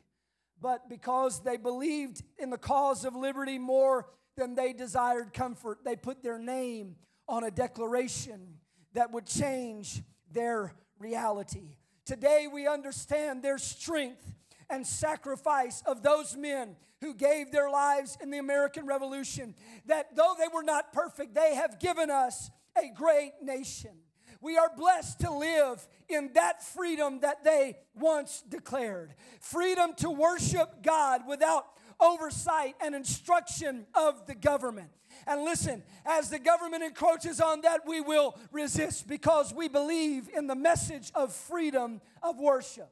But 0.61 0.89
because 0.89 1.41
they 1.43 1.57
believed 1.57 2.23
in 2.39 2.51
the 2.51 2.59
cause 2.59 3.05
of 3.05 3.15
liberty 3.15 3.59
more 3.59 4.07
than 4.37 4.55
they 4.55 4.73
desired 4.73 5.33
comfort, 5.33 5.79
they 5.85 5.97
put 5.97 6.23
their 6.23 6.39
name 6.39 6.97
on 7.29 7.45
a 7.45 7.51
declaration 7.51 8.59
that 8.93 9.13
would 9.13 9.27
change 9.27 10.03
their 10.31 10.75
reality. 10.99 11.77
Today 12.05 12.47
we 12.53 12.67
understand 12.67 13.43
their 13.43 13.59
strength 13.59 14.35
and 14.69 14.87
sacrifice 14.87 15.83
of 15.87 16.03
those 16.03 16.37
men 16.37 16.77
who 17.01 17.15
gave 17.15 17.51
their 17.51 17.71
lives 17.71 18.19
in 18.21 18.31
the 18.31 18.39
American 18.39 18.87
Revolution, 18.87 19.55
that 19.87 20.15
though 20.15 20.35
they 20.39 20.49
were 20.53 20.63
not 20.63 20.93
perfect, 20.93 21.35
they 21.35 21.55
have 21.55 21.79
given 21.81 22.11
us 22.11 22.51
a 22.83 22.93
great 22.95 23.33
nation. 23.43 23.93
We 24.41 24.57
are 24.57 24.71
blessed 24.75 25.21
to 25.21 25.33
live 25.33 25.87
in 26.09 26.31
that 26.35 26.63
freedom 26.63 27.21
that 27.21 27.45
they 27.45 27.77
once 27.95 28.43
declared 28.49 29.15
freedom 29.41 29.93
to 29.99 30.11
worship 30.11 30.83
God 30.83 31.23
without 31.29 31.67
oversight 32.01 32.75
and 32.81 32.95
instruction 32.95 33.87
of 33.95 34.27
the 34.27 34.35
government. 34.35 34.89
And 35.27 35.43
listen, 35.43 35.83
as 36.07 36.31
the 36.31 36.39
government 36.39 36.83
encroaches 36.83 37.41
on 37.41 37.61
that, 37.63 37.87
we 37.87 38.01
will 38.01 38.39
resist 38.51 39.07
because 39.07 39.53
we 39.53 39.69
believe 39.69 40.31
in 40.35 40.47
the 40.47 40.55
message 40.55 41.13
of 41.15 41.35
freedom 41.35 42.01
of 42.23 42.39
worship. 42.39 42.91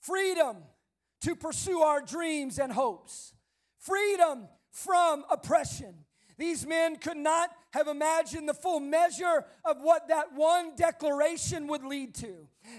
Freedom 0.00 0.58
to 1.22 1.34
pursue 1.34 1.80
our 1.80 2.00
dreams 2.00 2.58
and 2.58 2.72
hopes. 2.72 3.32
Freedom 3.78 4.48
from 4.70 5.24
oppression. 5.30 5.94
These 6.42 6.66
men 6.66 6.96
could 6.96 7.18
not 7.18 7.50
have 7.70 7.86
imagined 7.86 8.48
the 8.48 8.54
full 8.54 8.80
measure 8.80 9.44
of 9.64 9.80
what 9.80 10.08
that 10.08 10.34
one 10.34 10.74
declaration 10.74 11.68
would 11.68 11.84
lead 11.84 12.16
to. 12.16 12.34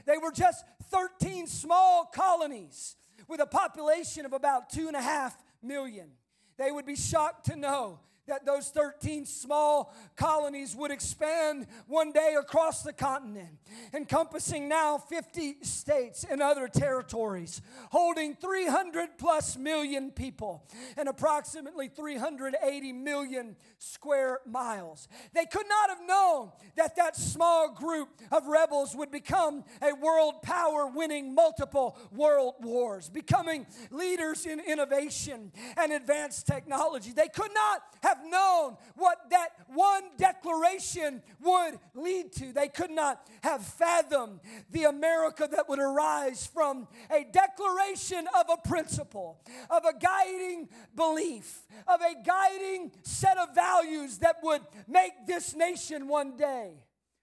They 0.06 0.18
were 0.18 0.34
just 0.34 0.66
13 0.92 1.48
small 1.48 2.04
colonies 2.04 2.98
with 3.26 3.40
a 3.40 3.46
population 3.46 4.26
of 4.26 4.34
about 4.34 4.70
two 4.70 4.88
and 4.88 4.98
a 4.98 5.02
half 5.02 5.42
million. 5.62 6.10
They 6.58 6.74
would 6.74 6.86
be 6.86 6.98
shocked 6.98 7.46
to 7.46 7.56
know 7.56 8.00
that 8.28 8.46
those 8.46 8.70
13 8.70 9.26
small 9.26 9.94
colonies 10.16 10.76
would 10.76 10.92
expand 10.92 11.68
one 11.88 12.12
day 12.12 12.36
across 12.40 12.84
the 12.84 12.94
continent, 12.94 13.50
encompassing 13.94 14.70
now 14.70 14.98
50 14.98 15.58
states 15.62 16.26
and 16.30 16.42
other 16.42 16.68
territories, 16.68 17.62
holding 17.92 18.36
300 18.36 19.18
plus 19.18 19.58
million 19.58 20.12
people 20.12 20.66
and 20.98 21.10
approximately 21.10 21.88
380 21.90 22.94
million 22.94 23.56
square 23.78 24.40
miles. 24.46 25.08
They 25.34 25.46
could 25.46 25.68
not 25.68 25.90
have 25.90 26.08
known 26.08 26.52
that 26.76 26.96
that 26.96 27.16
small 27.16 27.72
group 27.74 28.10
of 28.32 28.48
rebels 28.48 28.96
would 28.96 29.12
become 29.12 29.64
a 29.82 29.94
world 29.94 30.42
power, 30.42 30.88
winning 30.88 31.36
multiple 31.36 31.98
world 32.12 32.56
wars, 32.62 33.10
becoming 33.10 33.66
leaders 33.92 34.46
in 34.46 34.60
innovation 34.60 35.52
and 35.78 35.92
advanced 35.92 36.48
technology. 36.48 37.12
They 37.12 37.28
could 37.28 37.54
not 37.54 37.84
have 38.02 38.13
have 38.14 38.26
known 38.30 38.78
what 38.96 39.18
that 39.30 39.50
one 39.68 40.04
declaration 40.18 41.22
would 41.42 41.80
lead 41.96 42.32
to. 42.34 42.54
They 42.54 42.68
could 42.68 42.92
not 42.92 43.26
have 43.42 43.64
fathomed 43.64 44.40
the 44.72 44.84
America 44.84 45.48
that 45.52 45.68
would 45.70 45.80
arise 45.80 46.46
from 46.46 46.88
a 47.12 47.24
declaration 47.24 48.28
of 48.40 48.46
a 48.52 48.68
principle, 48.68 49.40
of 49.70 49.84
a 49.86 49.98
guiding 49.98 50.70
belief, 50.96 51.62
of 51.88 52.02
a 52.02 52.24
guiding 52.24 52.92
set 53.04 53.38
of 53.38 53.56
values 53.56 54.20
that 54.20 54.38
would 54.44 54.62
make 54.88 55.14
this 55.28 55.56
nation 55.56 56.08
one 56.08 56.38
day 56.38 56.74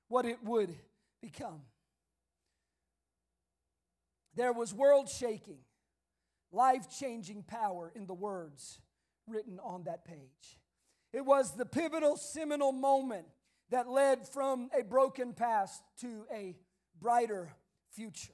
what 0.09 0.25
it 0.25 0.39
would 0.45 0.75
become. 1.21 1.63
There 4.35 4.53
was 4.53 4.73
world 4.73 5.09
shaking, 5.09 5.59
life 6.53 6.87
changing 6.99 7.43
power 7.43 7.93
in 7.95 8.07
the 8.07 8.15
words 8.15 8.81
written 9.27 9.59
on 9.63 9.85
that 9.85 10.05
page. 10.05 10.60
It 11.13 11.25
was 11.25 11.57
the 11.57 11.67
pivotal, 11.67 12.17
seminal 12.17 12.73
moment 12.73 13.27
that 13.71 13.89
led 13.89 14.29
from 14.29 14.71
a 14.79 14.83
broken 14.85 15.33
past 15.33 15.83
to 16.01 16.25
a 16.33 16.57
brighter 17.01 17.53
future. 17.93 18.33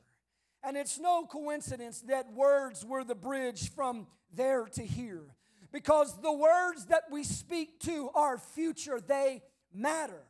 And 0.62 0.76
it's 0.76 0.98
no 0.98 1.26
coincidence 1.26 2.00
that 2.02 2.32
words 2.32 2.84
were 2.84 3.04
the 3.04 3.14
bridge 3.14 3.70
from 3.72 4.06
there 4.34 4.66
to 4.66 4.82
here. 4.82 5.34
Because 5.72 6.20
the 6.20 6.32
words 6.32 6.86
that 6.86 7.04
we 7.10 7.22
speak 7.22 7.80
to 7.80 8.10
our 8.14 8.38
future, 8.38 9.00
they 9.00 9.42
matter. 9.72 10.22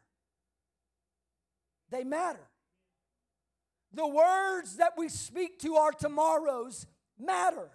They 1.90 2.04
matter. 2.04 2.48
The 3.92 4.06
words 4.06 4.76
that 4.76 4.92
we 4.98 5.08
speak 5.08 5.58
to 5.60 5.76
our 5.76 5.92
tomorrows 5.92 6.86
matter. 7.18 7.70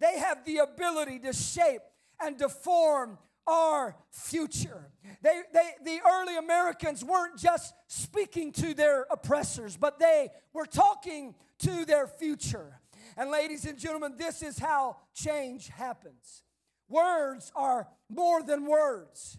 They 0.00 0.18
have 0.18 0.44
the 0.44 0.58
ability 0.58 1.20
to 1.20 1.32
shape 1.32 1.82
and 2.20 2.38
to 2.38 2.48
form 2.48 3.18
our 3.46 3.96
future. 4.10 4.90
They, 5.22 5.42
they, 5.52 5.70
the 5.84 6.00
early 6.06 6.36
Americans 6.36 7.04
weren't 7.04 7.38
just 7.38 7.74
speaking 7.86 8.52
to 8.52 8.74
their 8.74 9.06
oppressors, 9.10 9.76
but 9.76 9.98
they 9.98 10.28
were 10.52 10.66
talking 10.66 11.34
to 11.60 11.84
their 11.84 12.06
future. 12.06 12.80
And, 13.16 13.30
ladies 13.30 13.64
and 13.64 13.78
gentlemen, 13.78 14.14
this 14.16 14.42
is 14.42 14.58
how 14.58 14.96
change 15.14 15.68
happens. 15.68 16.42
Words 16.88 17.52
are 17.54 17.88
more 18.08 18.42
than 18.42 18.66
words. 18.66 19.38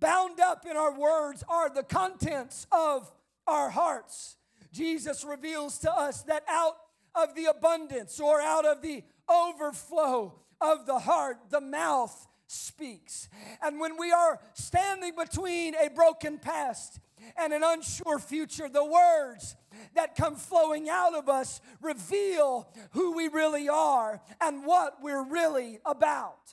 Bound 0.00 0.40
up 0.40 0.66
in 0.68 0.76
our 0.76 0.98
words 0.98 1.44
are 1.48 1.70
the 1.70 1.84
contents 1.84 2.66
of 2.72 3.12
our 3.46 3.70
hearts. 3.70 4.36
Jesus 4.72 5.24
reveals 5.24 5.78
to 5.78 5.92
us 5.92 6.22
that 6.22 6.42
out 6.48 6.76
of 7.14 7.34
the 7.34 7.44
abundance 7.44 8.18
or 8.18 8.40
out 8.40 8.64
of 8.64 8.82
the 8.82 9.04
overflow 9.28 10.34
of 10.60 10.86
the 10.86 11.00
heart, 11.00 11.38
the 11.50 11.60
mouth 11.60 12.26
speaks. 12.52 13.28
And 13.62 13.80
when 13.80 13.96
we 13.98 14.12
are 14.12 14.38
standing 14.54 15.12
between 15.16 15.74
a 15.74 15.88
broken 15.90 16.38
past 16.38 17.00
and 17.36 17.52
an 17.52 17.62
unsure 17.64 18.18
future, 18.18 18.68
the 18.68 18.84
words 18.84 19.56
that 19.94 20.16
come 20.16 20.36
flowing 20.36 20.88
out 20.88 21.14
of 21.14 21.28
us 21.28 21.60
reveal 21.80 22.68
who 22.90 23.16
we 23.16 23.28
really 23.28 23.68
are 23.68 24.20
and 24.40 24.66
what 24.66 25.02
we're 25.02 25.24
really 25.24 25.78
about. 25.86 26.52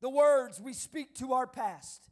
The 0.00 0.10
words 0.10 0.60
we 0.60 0.72
speak 0.72 1.14
to 1.16 1.34
our 1.34 1.46
past 1.46 2.10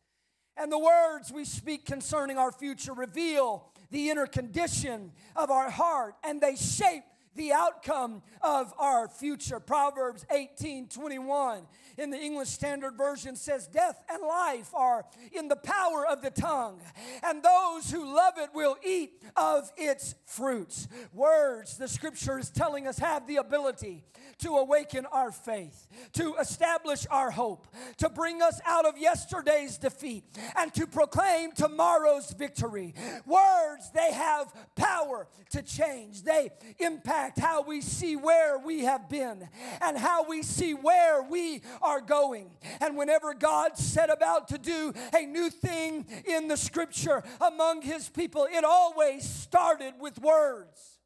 and 0.56 0.70
the 0.70 0.78
words 0.78 1.32
we 1.32 1.44
speak 1.44 1.86
concerning 1.86 2.36
our 2.36 2.52
future 2.52 2.92
reveal 2.92 3.72
the 3.90 4.10
inner 4.10 4.26
condition 4.26 5.12
of 5.36 5.50
our 5.50 5.70
heart 5.70 6.14
and 6.24 6.40
they 6.40 6.56
shape 6.56 7.04
the 7.38 7.52
outcome 7.52 8.22
of 8.42 8.74
our 8.78 9.08
future. 9.08 9.60
Proverbs 9.60 10.26
18 10.30 10.88
21 10.88 11.66
in 11.98 12.10
the 12.10 12.18
English 12.18 12.48
Standard 12.48 12.96
Version 12.96 13.36
says, 13.36 13.66
Death 13.66 14.00
and 14.08 14.22
life 14.22 14.70
are 14.72 15.04
in 15.32 15.48
the 15.48 15.56
power 15.56 16.06
of 16.06 16.22
the 16.22 16.30
tongue, 16.30 16.80
and 17.22 17.42
those 17.42 17.90
who 17.90 18.14
love 18.14 18.34
it 18.38 18.50
will 18.54 18.76
eat 18.86 19.22
of 19.36 19.70
its 19.76 20.14
fruits. 20.26 20.88
Words, 21.12 21.76
the 21.76 21.88
scripture 21.88 22.38
is 22.38 22.50
telling 22.50 22.86
us, 22.86 22.98
have 22.98 23.26
the 23.26 23.36
ability 23.36 24.04
to 24.38 24.50
awaken 24.56 25.06
our 25.06 25.32
faith, 25.32 25.88
to 26.12 26.34
establish 26.40 27.06
our 27.10 27.30
hope, 27.30 27.66
to 27.96 28.08
bring 28.08 28.40
us 28.40 28.60
out 28.64 28.86
of 28.86 28.96
yesterday's 28.96 29.78
defeat, 29.78 30.24
and 30.56 30.72
to 30.74 30.86
proclaim 30.86 31.50
tomorrow's 31.52 32.32
victory. 32.32 32.94
Words, 33.26 33.90
they 33.92 34.12
have 34.12 34.52
power 34.76 35.26
to 35.50 35.62
change. 35.62 36.22
They 36.22 36.50
impact 36.78 37.27
how 37.36 37.62
we 37.62 37.80
see 37.80 38.16
where 38.16 38.58
we 38.58 38.84
have 38.84 39.08
been 39.08 39.48
and 39.80 39.98
how 39.98 40.28
we 40.28 40.42
see 40.42 40.74
where 40.74 41.22
we 41.22 41.62
are 41.82 42.00
going. 42.00 42.50
And 42.80 42.96
whenever 42.96 43.34
God 43.34 43.76
set 43.76 44.10
about 44.10 44.48
to 44.48 44.58
do 44.58 44.92
a 45.14 45.26
new 45.26 45.50
thing 45.50 46.06
in 46.24 46.48
the 46.48 46.56
scripture 46.56 47.22
among 47.40 47.82
his 47.82 48.08
people, 48.08 48.46
it 48.50 48.64
always 48.64 49.28
started 49.28 49.94
with 50.00 50.20
words. 50.20 50.98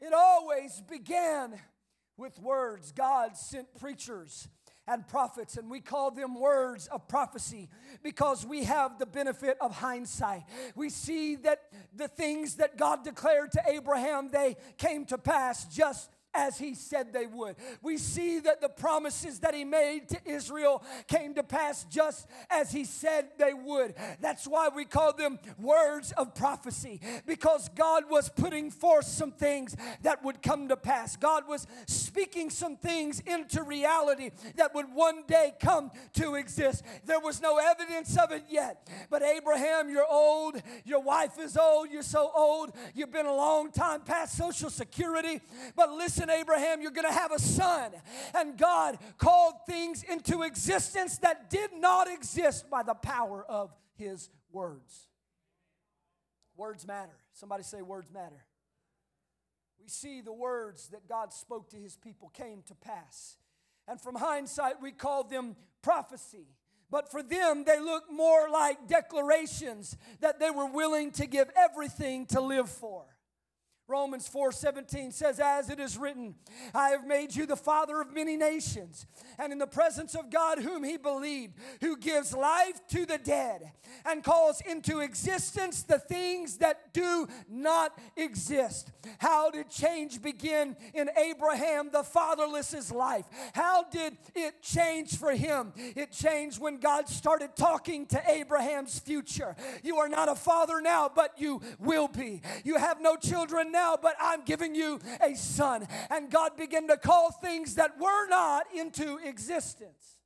It 0.00 0.12
always 0.12 0.80
began 0.88 1.58
with 2.16 2.38
words. 2.38 2.92
God 2.92 3.36
sent 3.36 3.74
preachers 3.80 4.48
and 4.88 5.06
prophets, 5.06 5.56
and 5.56 5.70
we 5.70 5.80
call 5.80 6.10
them 6.10 6.34
words 6.38 6.86
of 6.88 7.06
prophecy 7.08 7.68
because 8.02 8.46
we 8.46 8.64
have 8.64 8.98
the 8.98 9.06
benefit 9.06 9.56
of 9.60 9.76
hindsight. 9.76 10.44
We 10.74 10.90
see 10.90 11.36
that 11.36 11.62
the 11.94 12.08
things 12.08 12.56
that 12.56 12.76
God 12.76 13.04
declared 13.04 13.52
to 13.52 13.62
Abraham, 13.66 14.30
they 14.30 14.56
came 14.76 15.04
to 15.06 15.18
pass 15.18 15.64
just 15.66 16.10
as 16.38 16.56
he 16.56 16.74
said 16.74 17.12
they 17.12 17.26
would. 17.26 17.56
We 17.82 17.96
see 17.98 18.38
that 18.40 18.60
the 18.60 18.68
promises 18.68 19.40
that 19.40 19.54
he 19.54 19.64
made 19.64 20.08
to 20.10 20.18
Israel 20.24 20.84
came 21.08 21.34
to 21.34 21.42
pass 21.42 21.84
just 21.84 22.28
as 22.48 22.70
he 22.70 22.84
said 22.84 23.30
they 23.38 23.52
would. 23.52 23.94
That's 24.20 24.46
why 24.46 24.68
we 24.68 24.84
call 24.84 25.12
them 25.12 25.40
words 25.58 26.12
of 26.12 26.36
prophecy, 26.36 27.00
because 27.26 27.68
God 27.70 28.04
was 28.08 28.28
putting 28.28 28.70
forth 28.70 29.06
some 29.06 29.32
things 29.32 29.76
that 30.02 30.24
would 30.24 30.40
come 30.40 30.68
to 30.68 30.76
pass. 30.76 31.16
God 31.16 31.48
was 31.48 31.66
speaking 31.86 32.50
some 32.50 32.76
things 32.76 33.20
into 33.26 33.64
reality 33.64 34.30
that 34.54 34.74
would 34.74 34.94
one 34.94 35.24
day 35.26 35.54
come 35.60 35.90
to 36.14 36.36
exist. 36.36 36.84
There 37.04 37.20
was 37.20 37.42
no 37.42 37.58
evidence 37.58 38.16
of 38.16 38.30
it 38.30 38.44
yet, 38.48 38.88
but 39.10 39.22
Abraham, 39.22 39.90
you're 39.90 40.06
old, 40.08 40.62
your 40.84 41.02
wife 41.02 41.38
is 41.40 41.56
old, 41.56 41.90
you're 41.90 42.02
so 42.02 42.30
old, 42.34 42.72
you've 42.94 43.12
been 43.12 43.26
a 43.26 43.34
long 43.34 43.72
time 43.72 44.02
past 44.02 44.36
Social 44.36 44.70
Security, 44.70 45.40
but 45.74 45.90
listen 45.90 46.27
Abraham, 46.30 46.80
you're 46.80 46.90
going 46.90 47.06
to 47.06 47.12
have 47.12 47.32
a 47.32 47.38
son. 47.38 47.92
And 48.34 48.56
God 48.56 48.98
called 49.18 49.54
things 49.68 50.02
into 50.02 50.42
existence 50.42 51.18
that 51.18 51.50
did 51.50 51.70
not 51.76 52.08
exist 52.08 52.68
by 52.70 52.82
the 52.82 52.94
power 52.94 53.44
of 53.48 53.74
his 53.94 54.30
words. 54.52 55.08
Words 56.56 56.86
matter. 56.86 57.16
Somebody 57.32 57.62
say, 57.62 57.82
words 57.82 58.12
matter. 58.12 58.44
We 59.80 59.88
see 59.88 60.20
the 60.20 60.32
words 60.32 60.88
that 60.88 61.08
God 61.08 61.32
spoke 61.32 61.70
to 61.70 61.76
his 61.76 61.96
people 61.96 62.30
came 62.30 62.62
to 62.66 62.74
pass. 62.74 63.36
And 63.86 64.00
from 64.00 64.16
hindsight, 64.16 64.82
we 64.82 64.92
call 64.92 65.24
them 65.24 65.56
prophecy. 65.82 66.48
But 66.90 67.10
for 67.10 67.22
them, 67.22 67.64
they 67.64 67.78
look 67.80 68.04
more 68.10 68.48
like 68.50 68.88
declarations 68.88 69.96
that 70.20 70.40
they 70.40 70.50
were 70.50 70.66
willing 70.66 71.10
to 71.12 71.26
give 71.26 71.50
everything 71.56 72.26
to 72.26 72.40
live 72.40 72.68
for. 72.68 73.04
Romans 73.88 74.28
4:17 74.28 75.14
says 75.14 75.40
as 75.40 75.70
it 75.70 75.80
is 75.80 75.96
written 75.96 76.34
I 76.74 76.90
have 76.90 77.06
made 77.06 77.34
you 77.34 77.46
the 77.46 77.56
father 77.56 78.02
of 78.02 78.12
many 78.12 78.36
nations 78.36 79.06
and 79.38 79.50
in 79.50 79.58
the 79.58 79.66
presence 79.66 80.14
of 80.14 80.28
God 80.30 80.58
whom 80.58 80.84
he 80.84 80.98
believed 80.98 81.54
who 81.80 81.96
gives 81.96 82.34
life 82.34 82.86
to 82.88 83.06
the 83.06 83.16
dead 83.16 83.72
and 84.04 84.22
calls 84.22 84.60
into 84.60 85.00
existence 85.00 85.82
the 85.82 85.98
things 85.98 86.58
that 86.58 86.92
do 86.92 87.26
not 87.48 87.98
exist. 88.14 88.92
How 89.18 89.50
did 89.50 89.70
change 89.70 90.20
begin 90.20 90.76
in 90.92 91.08
Abraham 91.16 91.88
the 91.90 92.02
fatherless's 92.02 92.92
life? 92.92 93.24
How 93.54 93.84
did 93.84 94.18
it 94.34 94.62
change 94.62 95.16
for 95.16 95.32
him? 95.32 95.72
It 95.76 96.12
changed 96.12 96.60
when 96.60 96.76
God 96.76 97.08
started 97.08 97.56
talking 97.56 98.04
to 98.08 98.22
Abraham's 98.30 98.98
future. 98.98 99.56
You 99.82 99.96
are 99.96 100.10
not 100.10 100.28
a 100.28 100.34
father 100.34 100.82
now 100.82 101.10
but 101.14 101.32
you 101.38 101.62
will 101.78 102.08
be. 102.08 102.42
You 102.64 102.76
have 102.76 103.00
no 103.00 103.16
children 103.16 103.72
now 103.72 103.77
now, 103.78 103.96
but 104.00 104.16
I'm 104.20 104.42
giving 104.44 104.74
you 104.74 104.98
a 105.20 105.34
son. 105.36 105.86
And 106.10 106.30
God 106.30 106.56
began 106.56 106.88
to 106.88 106.96
call 106.96 107.30
things 107.30 107.76
that 107.76 107.98
were 108.00 108.28
not 108.28 108.64
into 108.76 109.18
existence. 109.24 110.18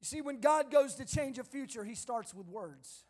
You 0.00 0.06
see, 0.06 0.20
when 0.22 0.40
God 0.40 0.70
goes 0.70 0.94
to 0.94 1.04
change 1.04 1.38
a 1.38 1.44
future, 1.44 1.84
He 1.84 1.94
starts 1.94 2.32
with 2.32 2.48
words. 2.48 3.04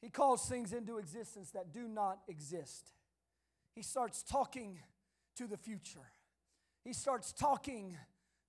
He 0.00 0.08
calls 0.08 0.48
things 0.48 0.72
into 0.72 0.98
existence 0.98 1.50
that 1.50 1.72
do 1.72 1.88
not 1.88 2.20
exist. 2.28 2.92
He 3.74 3.82
starts 3.82 4.22
talking 4.22 4.78
to 5.36 5.46
the 5.46 5.56
future. 5.56 6.06
He 6.84 6.92
starts 6.92 7.32
talking 7.32 7.96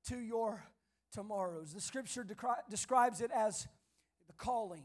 to 0.07 0.17
your 0.19 0.63
tomorrows. 1.11 1.73
The 1.73 1.81
scripture 1.81 2.25
describes 2.69 3.21
it 3.21 3.31
as 3.33 3.67
the 4.27 4.33
calling 4.33 4.83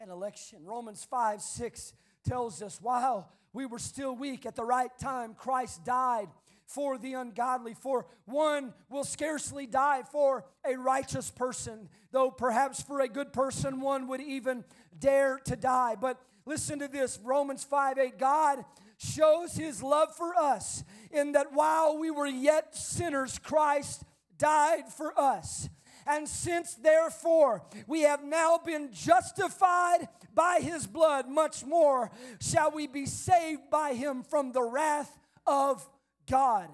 and 0.00 0.10
election. 0.10 0.58
Romans 0.64 1.06
5 1.08 1.40
6 1.40 1.92
tells 2.28 2.62
us 2.62 2.78
while 2.82 3.30
we 3.52 3.66
were 3.66 3.78
still 3.78 4.14
weak 4.14 4.44
at 4.46 4.54
the 4.54 4.64
right 4.64 4.90
time, 5.00 5.34
Christ 5.34 5.84
died 5.84 6.28
for 6.66 6.98
the 6.98 7.14
ungodly. 7.14 7.74
For 7.74 8.06
one 8.26 8.74
will 8.90 9.04
scarcely 9.04 9.66
die 9.66 10.02
for 10.02 10.44
a 10.64 10.76
righteous 10.76 11.30
person, 11.30 11.88
though 12.12 12.30
perhaps 12.30 12.82
for 12.82 13.00
a 13.00 13.08
good 13.08 13.32
person 13.32 13.80
one 13.80 14.06
would 14.08 14.20
even 14.20 14.64
dare 14.98 15.38
to 15.46 15.56
die. 15.56 15.96
But 15.98 16.20
listen 16.44 16.78
to 16.80 16.88
this 16.88 17.18
Romans 17.24 17.64
5 17.64 17.98
8 17.98 18.18
God 18.18 18.64
shows 18.98 19.54
his 19.54 19.82
love 19.82 20.14
for 20.14 20.36
us 20.36 20.84
in 21.10 21.32
that 21.32 21.52
while 21.52 21.96
we 21.98 22.10
were 22.10 22.26
yet 22.26 22.76
sinners, 22.76 23.38
Christ 23.38 24.02
died 24.36 24.88
for 24.92 25.18
us. 25.18 25.68
And 26.08 26.26
since 26.26 26.74
therefore 26.74 27.62
we 27.86 28.02
have 28.02 28.24
now 28.24 28.58
been 28.64 28.90
justified 28.92 30.08
by 30.34 30.60
his 30.62 30.86
blood, 30.86 31.28
much 31.28 31.64
more 31.64 32.10
shall 32.40 32.70
we 32.70 32.86
be 32.86 33.04
saved 33.04 33.68
by 33.70 33.92
him 33.92 34.22
from 34.22 34.52
the 34.52 34.62
wrath 34.62 35.18
of 35.46 35.86
God. 36.30 36.70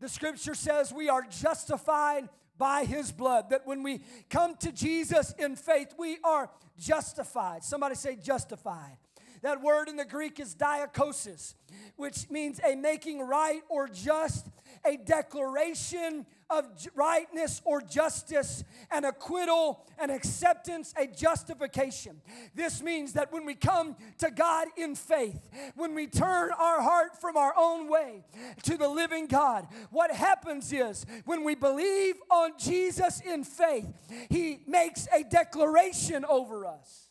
The 0.00 0.08
scripture 0.08 0.54
says 0.54 0.92
we 0.92 1.08
are 1.10 1.22
justified 1.28 2.28
by 2.58 2.84
his 2.84 3.10
blood, 3.10 3.50
that 3.50 3.66
when 3.66 3.82
we 3.82 4.00
come 4.30 4.54
to 4.56 4.70
Jesus 4.72 5.34
in 5.38 5.56
faith, 5.56 5.94
we 5.98 6.18
are 6.22 6.48
justified. 6.78 7.64
Somebody 7.64 7.94
say 7.94 8.16
justified. 8.16 8.98
That 9.42 9.60
word 9.60 9.88
in 9.88 9.96
the 9.96 10.04
Greek 10.04 10.38
is 10.38 10.54
dikaiosis, 10.54 11.54
which 11.96 12.30
means 12.30 12.60
a 12.64 12.76
making 12.76 13.20
right 13.20 13.62
or 13.68 13.88
just, 13.88 14.48
a 14.84 14.96
declaration 14.96 16.26
of 16.48 16.64
rightness 16.94 17.60
or 17.64 17.80
justice, 17.80 18.62
an 18.90 19.04
acquittal, 19.04 19.84
an 19.98 20.10
acceptance, 20.10 20.92
a 20.96 21.06
justification. 21.06 22.20
This 22.54 22.82
means 22.82 23.14
that 23.14 23.32
when 23.32 23.44
we 23.44 23.54
come 23.54 23.96
to 24.18 24.30
God 24.30 24.68
in 24.76 24.94
faith, 24.94 25.48
when 25.74 25.94
we 25.94 26.06
turn 26.06 26.50
our 26.52 26.80
heart 26.80 27.20
from 27.20 27.36
our 27.36 27.54
own 27.56 27.88
way 27.88 28.24
to 28.64 28.76
the 28.76 28.88
living 28.88 29.26
God, 29.26 29.66
what 29.90 30.10
happens 30.12 30.72
is 30.72 31.06
when 31.24 31.42
we 31.42 31.54
believe 31.54 32.16
on 32.30 32.52
Jesus 32.58 33.20
in 33.20 33.44
faith, 33.44 33.88
He 34.28 34.60
makes 34.66 35.08
a 35.12 35.24
declaration 35.24 36.24
over 36.24 36.66
us. 36.66 37.08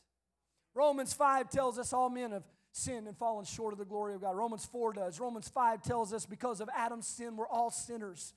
Romans 0.73 1.13
5 1.13 1.49
tells 1.49 1.77
us 1.77 1.93
all 1.93 2.09
men 2.09 2.31
have 2.31 2.43
sinned 2.71 3.07
and 3.07 3.17
fallen 3.17 3.45
short 3.45 3.73
of 3.73 3.79
the 3.79 3.85
glory 3.85 4.15
of 4.15 4.21
God. 4.21 4.35
Romans 4.35 4.65
4 4.65 4.93
does. 4.93 5.19
Romans 5.19 5.49
5 5.49 5.81
tells 5.81 6.13
us 6.13 6.25
because 6.25 6.61
of 6.61 6.69
Adam's 6.75 7.07
sin, 7.07 7.35
we're 7.35 7.47
all 7.47 7.69
sinners. 7.69 8.33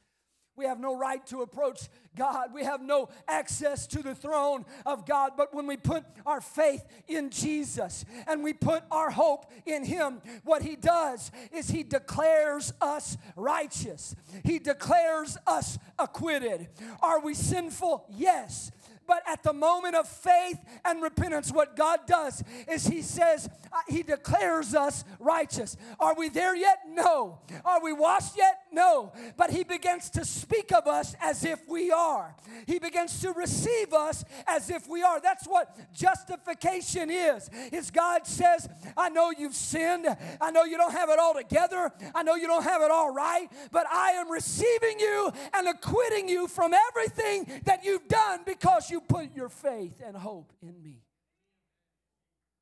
We 0.56 0.66
have 0.66 0.78
no 0.78 0.96
right 0.96 1.24
to 1.26 1.42
approach 1.42 1.88
God. 2.16 2.54
We 2.54 2.62
have 2.62 2.80
no 2.80 3.08
access 3.26 3.88
to 3.88 4.02
the 4.02 4.14
throne 4.14 4.64
of 4.86 5.04
God. 5.04 5.32
But 5.36 5.52
when 5.52 5.66
we 5.66 5.76
put 5.76 6.04
our 6.24 6.40
faith 6.40 6.84
in 7.08 7.30
Jesus 7.30 8.04
and 8.28 8.44
we 8.44 8.52
put 8.52 8.84
our 8.90 9.10
hope 9.10 9.50
in 9.66 9.84
Him, 9.84 10.22
what 10.44 10.62
He 10.62 10.76
does 10.76 11.32
is 11.52 11.70
He 11.70 11.82
declares 11.82 12.72
us 12.80 13.16
righteous. 13.34 14.14
He 14.44 14.60
declares 14.60 15.36
us 15.44 15.76
acquitted. 15.98 16.68
Are 17.02 17.20
we 17.20 17.34
sinful? 17.34 18.06
Yes. 18.10 18.70
But 19.06 19.22
at 19.26 19.42
the 19.42 19.52
moment 19.52 19.94
of 19.94 20.08
faith 20.08 20.58
and 20.84 21.02
repentance, 21.02 21.52
what 21.52 21.76
God 21.76 22.00
does 22.06 22.42
is 22.68 22.86
He 22.86 23.02
says, 23.02 23.48
He 23.88 24.02
declares 24.02 24.74
us 24.74 25.04
righteous. 25.18 25.76
Are 25.98 26.14
we 26.14 26.28
there 26.28 26.54
yet? 26.54 26.78
No. 26.88 27.40
Are 27.64 27.82
we 27.82 27.92
washed 27.92 28.36
yet? 28.36 28.58
No. 28.72 29.12
But 29.36 29.50
He 29.50 29.64
begins 29.64 30.10
to 30.10 30.24
speak 30.24 30.72
of 30.72 30.86
us 30.86 31.14
as 31.20 31.44
if 31.44 31.60
we 31.68 31.90
are. 31.90 32.34
He 32.66 32.78
begins 32.78 33.20
to 33.20 33.32
receive 33.32 33.92
us 33.92 34.24
as 34.46 34.70
if 34.70 34.88
we 34.88 35.02
are. 35.02 35.20
That's 35.20 35.46
what 35.46 35.76
justification 35.92 37.10
is. 37.10 37.50
Is 37.72 37.90
God 37.90 38.26
says, 38.26 38.68
I 38.96 39.08
know 39.08 39.32
you've 39.36 39.54
sinned. 39.54 40.06
I 40.40 40.50
know 40.50 40.64
you 40.64 40.76
don't 40.76 40.92
have 40.92 41.10
it 41.10 41.18
all 41.18 41.34
together. 41.34 41.92
I 42.14 42.22
know 42.22 42.34
you 42.34 42.46
don't 42.46 42.64
have 42.64 42.82
it 42.82 42.90
all 42.90 43.12
right, 43.12 43.48
but 43.70 43.86
I 43.90 44.12
am 44.12 44.30
receiving 44.30 44.98
you 44.98 45.32
and 45.52 45.68
acquitting 45.68 46.28
you 46.28 46.48
from 46.48 46.72
everything 46.74 47.62
that 47.64 47.84
you've 47.84 48.08
done 48.08 48.40
because 48.44 48.90
you 48.90 49.00
put 49.00 49.34
your 49.34 49.48
faith 49.48 50.00
and 50.04 50.16
hope 50.16 50.52
in 50.62 50.82
me. 50.82 51.03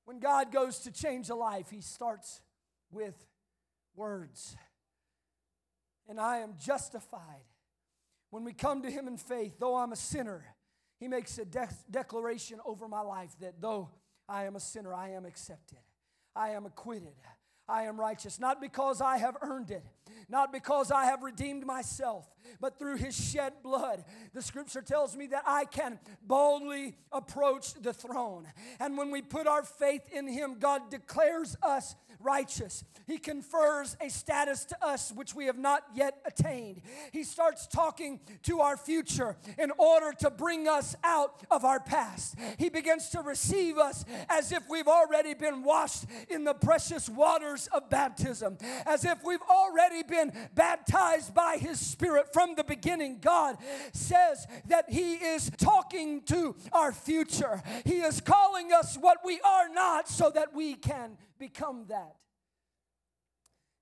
When 0.04 0.18
God 0.18 0.52
goes 0.52 0.80
to 0.80 0.90
change 0.90 1.30
a 1.30 1.34
life, 1.34 1.70
he 1.70 1.80
starts 1.80 2.40
with 2.90 3.14
words. 3.94 4.56
And 6.08 6.20
I 6.20 6.38
am 6.38 6.54
justified. 6.58 7.44
When 8.30 8.44
we 8.44 8.52
come 8.52 8.82
to 8.82 8.90
him 8.90 9.06
in 9.06 9.16
faith, 9.16 9.54
though 9.58 9.76
I'm 9.76 9.92
a 9.92 9.96
sinner, 9.96 10.44
he 10.98 11.08
makes 11.08 11.38
a 11.38 11.44
de- 11.44 11.68
declaration 11.90 12.60
over 12.64 12.88
my 12.88 13.00
life 13.00 13.30
that 13.40 13.60
though 13.60 13.90
I 14.28 14.44
am 14.44 14.56
a 14.56 14.60
sinner, 14.60 14.94
I 14.94 15.10
am 15.10 15.24
accepted. 15.24 15.78
I 16.34 16.50
am 16.50 16.64
acquitted. 16.64 17.14
I 17.68 17.84
am 17.84 18.00
righteous, 18.00 18.40
not 18.40 18.60
because 18.60 19.00
I 19.00 19.18
have 19.18 19.36
earned 19.42 19.70
it, 19.70 19.84
not 20.28 20.52
because 20.52 20.90
I 20.90 21.04
have 21.04 21.22
redeemed 21.22 21.66
myself, 21.66 22.26
but 22.60 22.78
through 22.78 22.96
his 22.96 23.14
shed 23.14 23.54
blood. 23.62 24.04
The 24.32 24.42
scripture 24.42 24.82
tells 24.82 25.16
me 25.16 25.26
that 25.28 25.44
I 25.46 25.64
can 25.64 25.98
boldly 26.26 26.96
approach 27.12 27.74
the 27.74 27.92
throne. 27.92 28.46
And 28.80 28.96
when 28.96 29.10
we 29.10 29.22
put 29.22 29.46
our 29.46 29.62
faith 29.62 30.02
in 30.12 30.26
him, 30.26 30.56
God 30.58 30.90
declares 30.90 31.56
us 31.62 31.94
righteous. 32.20 32.84
He 33.06 33.18
confers 33.18 33.96
a 34.00 34.08
status 34.08 34.64
to 34.66 34.84
us 34.84 35.12
which 35.12 35.34
we 35.34 35.46
have 35.46 35.58
not 35.58 35.82
yet 35.94 36.18
attained. 36.24 36.80
He 37.12 37.24
starts 37.24 37.66
talking 37.66 38.20
to 38.44 38.60
our 38.60 38.76
future 38.76 39.36
in 39.58 39.72
order 39.76 40.12
to 40.20 40.30
bring 40.30 40.68
us 40.68 40.96
out 41.02 41.42
of 41.50 41.64
our 41.64 41.80
past. 41.80 42.36
He 42.58 42.68
begins 42.68 43.08
to 43.10 43.20
receive 43.20 43.76
us 43.76 44.04
as 44.28 44.52
if 44.52 44.62
we've 44.70 44.88
already 44.88 45.34
been 45.34 45.62
washed 45.62 46.04
in 46.30 46.44
the 46.44 46.54
precious 46.54 47.08
waters 47.08 47.68
of 47.72 47.90
baptism, 47.90 48.56
as 48.86 49.04
if 49.04 49.18
we've 49.24 49.42
already 49.50 49.91
been 50.00 50.32
baptized 50.54 51.34
by 51.34 51.58
His 51.58 51.78
Spirit 51.78 52.32
from 52.32 52.54
the 52.54 52.64
beginning. 52.64 53.18
God 53.20 53.58
says 53.92 54.46
that 54.68 54.88
He 54.88 55.14
is 55.16 55.50
talking 55.58 56.22
to 56.22 56.56
our 56.72 56.92
future, 56.92 57.62
He 57.84 58.00
is 58.00 58.22
calling 58.22 58.72
us 58.72 58.96
what 58.96 59.18
we 59.24 59.40
are 59.40 59.68
not 59.68 60.08
so 60.08 60.30
that 60.30 60.54
we 60.54 60.74
can 60.74 61.18
become 61.38 61.84
that. 61.88 62.16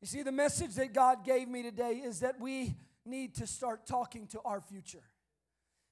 You 0.01 0.07
see, 0.07 0.23
the 0.23 0.33
message 0.33 0.75
that 0.77 0.95
God 0.95 1.25
gave 1.25 1.47
me 1.47 1.63
today 1.63 2.03
is 2.03 2.21
that 2.21 2.41
we 2.41 2.75
need 3.05 3.35
to 3.37 3.47
start 3.47 3.87
talking 3.87 4.27
to 4.29 4.41
our 4.45 4.61
future. 4.61 5.03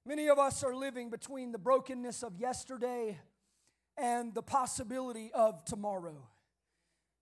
Many 0.06 0.28
of 0.28 0.38
us 0.38 0.64
are 0.64 0.74
living 0.74 1.10
between 1.10 1.52
the 1.52 1.58
brokenness 1.58 2.22
of 2.22 2.38
yesterday 2.38 3.18
and 3.98 4.32
the 4.32 4.42
possibility 4.42 5.30
of 5.34 5.64
tomorrow. 5.64 6.16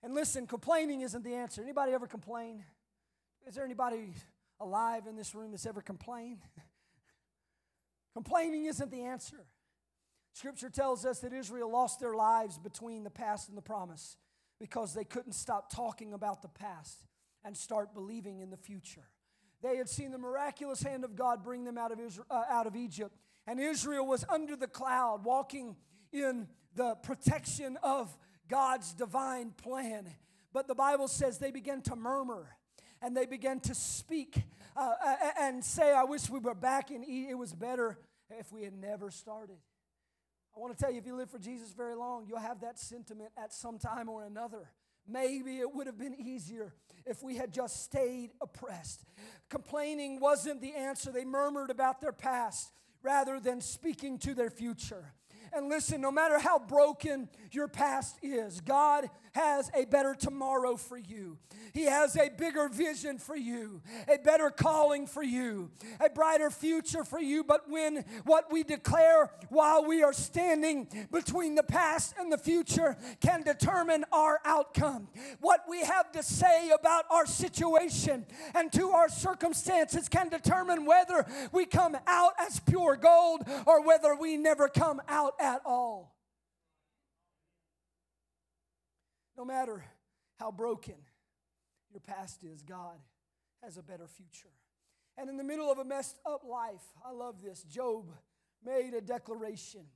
And 0.02 0.14
listen, 0.14 0.46
complaining 0.46 1.00
isn't 1.00 1.24
the 1.24 1.34
answer. 1.34 1.62
Anybody 1.62 1.92
ever 1.92 2.06
complain? 2.06 2.64
Is 3.46 3.54
there 3.54 3.64
anybody 3.64 4.12
alive 4.60 5.06
in 5.06 5.14
this 5.14 5.34
room 5.34 5.52
that's 5.52 5.66
ever 5.66 5.80
complained? 5.80 6.42
Complaining 8.14 8.64
isn't 8.64 8.90
the 8.90 9.02
answer. 9.02 9.46
Scripture 10.32 10.68
tells 10.68 11.06
us 11.06 11.20
that 11.20 11.32
Israel 11.32 11.70
lost 11.70 12.00
their 12.00 12.14
lives 12.14 12.58
between 12.58 13.04
the 13.04 13.10
past 13.10 13.48
and 13.48 13.56
the 13.56 13.62
promise 13.62 14.16
because 14.58 14.94
they 14.94 15.04
couldn't 15.04 15.32
stop 15.32 15.70
talking 15.70 16.12
about 16.12 16.42
the 16.42 16.48
past 16.48 17.04
and 17.44 17.56
start 17.56 17.94
believing 17.94 18.40
in 18.40 18.50
the 18.50 18.56
future. 18.56 19.08
They 19.62 19.76
had 19.76 19.88
seen 19.88 20.10
the 20.10 20.18
miraculous 20.18 20.82
hand 20.82 21.04
of 21.04 21.14
God 21.14 21.44
bring 21.44 21.64
them 21.64 21.78
out 21.78 21.92
of, 21.92 22.00
Israel, 22.00 22.26
uh, 22.30 22.42
out 22.50 22.66
of 22.66 22.74
Egypt, 22.74 23.16
and 23.46 23.60
Israel 23.60 24.06
was 24.06 24.24
under 24.28 24.56
the 24.56 24.66
cloud, 24.66 25.24
walking 25.24 25.76
in 26.12 26.48
the 26.74 26.96
protection 26.96 27.78
of 27.82 28.14
God's 28.48 28.92
divine 28.92 29.52
plan. 29.52 30.08
But 30.52 30.66
the 30.66 30.74
Bible 30.74 31.08
says 31.08 31.38
they 31.38 31.50
began 31.50 31.82
to 31.82 31.96
murmur 31.96 32.55
and 33.02 33.16
they 33.16 33.26
began 33.26 33.60
to 33.60 33.74
speak 33.74 34.42
uh, 34.76 34.94
and 35.40 35.64
say, 35.64 35.92
I 35.92 36.04
wish 36.04 36.28
we 36.28 36.38
were 36.38 36.54
back 36.54 36.90
in 36.90 37.04
Eden. 37.04 37.30
It 37.30 37.38
was 37.38 37.52
better 37.52 37.98
if 38.30 38.52
we 38.52 38.62
had 38.62 38.74
never 38.74 39.10
started. 39.10 39.56
I 40.56 40.60
want 40.60 40.76
to 40.76 40.82
tell 40.82 40.90
you, 40.90 40.98
if 40.98 41.06
you 41.06 41.14
live 41.14 41.30
for 41.30 41.38
Jesus 41.38 41.72
very 41.72 41.94
long, 41.94 42.26
you'll 42.26 42.38
have 42.38 42.60
that 42.62 42.78
sentiment 42.78 43.30
at 43.36 43.52
some 43.52 43.78
time 43.78 44.08
or 44.08 44.24
another. 44.24 44.70
Maybe 45.06 45.58
it 45.58 45.72
would 45.74 45.86
have 45.86 45.98
been 45.98 46.14
easier 46.14 46.74
if 47.04 47.22
we 47.22 47.36
had 47.36 47.52
just 47.52 47.84
stayed 47.84 48.30
oppressed. 48.40 49.04
Complaining 49.50 50.18
wasn't 50.18 50.60
the 50.60 50.74
answer. 50.74 51.12
They 51.12 51.24
murmured 51.24 51.70
about 51.70 52.00
their 52.00 52.12
past 52.12 52.72
rather 53.02 53.38
than 53.38 53.60
speaking 53.60 54.18
to 54.18 54.34
their 54.34 54.50
future. 54.50 55.12
And 55.52 55.68
listen, 55.68 56.00
no 56.00 56.10
matter 56.10 56.38
how 56.38 56.58
broken 56.58 57.28
your 57.50 57.68
past 57.68 58.18
is, 58.22 58.60
God 58.60 59.08
has 59.32 59.70
a 59.74 59.84
better 59.84 60.14
tomorrow 60.14 60.76
for 60.76 60.96
you. 60.96 61.38
He 61.72 61.84
has 61.84 62.16
a 62.16 62.30
bigger 62.30 62.68
vision 62.68 63.18
for 63.18 63.36
you, 63.36 63.82
a 64.08 64.16
better 64.16 64.48
calling 64.48 65.06
for 65.06 65.22
you, 65.22 65.70
a 66.00 66.08
brighter 66.08 66.50
future 66.50 67.04
for 67.04 67.20
you. 67.20 67.44
But 67.44 67.68
when 67.68 68.04
what 68.24 68.50
we 68.50 68.62
declare 68.62 69.30
while 69.50 69.84
we 69.84 70.02
are 70.02 70.14
standing 70.14 70.88
between 71.12 71.54
the 71.54 71.62
past 71.62 72.14
and 72.18 72.32
the 72.32 72.38
future 72.38 72.96
can 73.20 73.42
determine 73.42 74.06
our 74.10 74.40
outcome, 74.44 75.08
what 75.40 75.64
we 75.68 75.80
have 75.80 76.10
to 76.12 76.22
say 76.22 76.70
about 76.70 77.04
our 77.10 77.26
situation 77.26 78.24
and 78.54 78.72
to 78.72 78.90
our 78.90 79.10
circumstances 79.10 80.08
can 80.08 80.30
determine 80.30 80.86
whether 80.86 81.26
we 81.52 81.66
come 81.66 81.96
out 82.06 82.32
as 82.40 82.58
pure 82.60 82.96
gold 82.96 83.42
or 83.66 83.82
whether 83.82 84.14
we 84.14 84.38
never 84.38 84.68
come 84.68 85.02
out 85.08 85.34
at 85.40 85.60
all. 85.64 86.14
No 89.36 89.44
matter 89.44 89.84
how 90.38 90.50
broken 90.50 90.94
your 91.92 92.00
past 92.00 92.42
is, 92.44 92.62
God 92.62 92.96
has 93.62 93.76
a 93.76 93.82
better 93.82 94.06
future. 94.06 94.52
And 95.18 95.28
in 95.30 95.36
the 95.36 95.44
middle 95.44 95.70
of 95.70 95.78
a 95.78 95.84
messed 95.84 96.18
up 96.26 96.42
life, 96.44 96.84
I 97.04 97.10
love 97.12 97.42
this. 97.42 97.62
Job 97.62 98.10
made 98.64 98.94
a 98.94 99.00
declaration. 99.00 99.86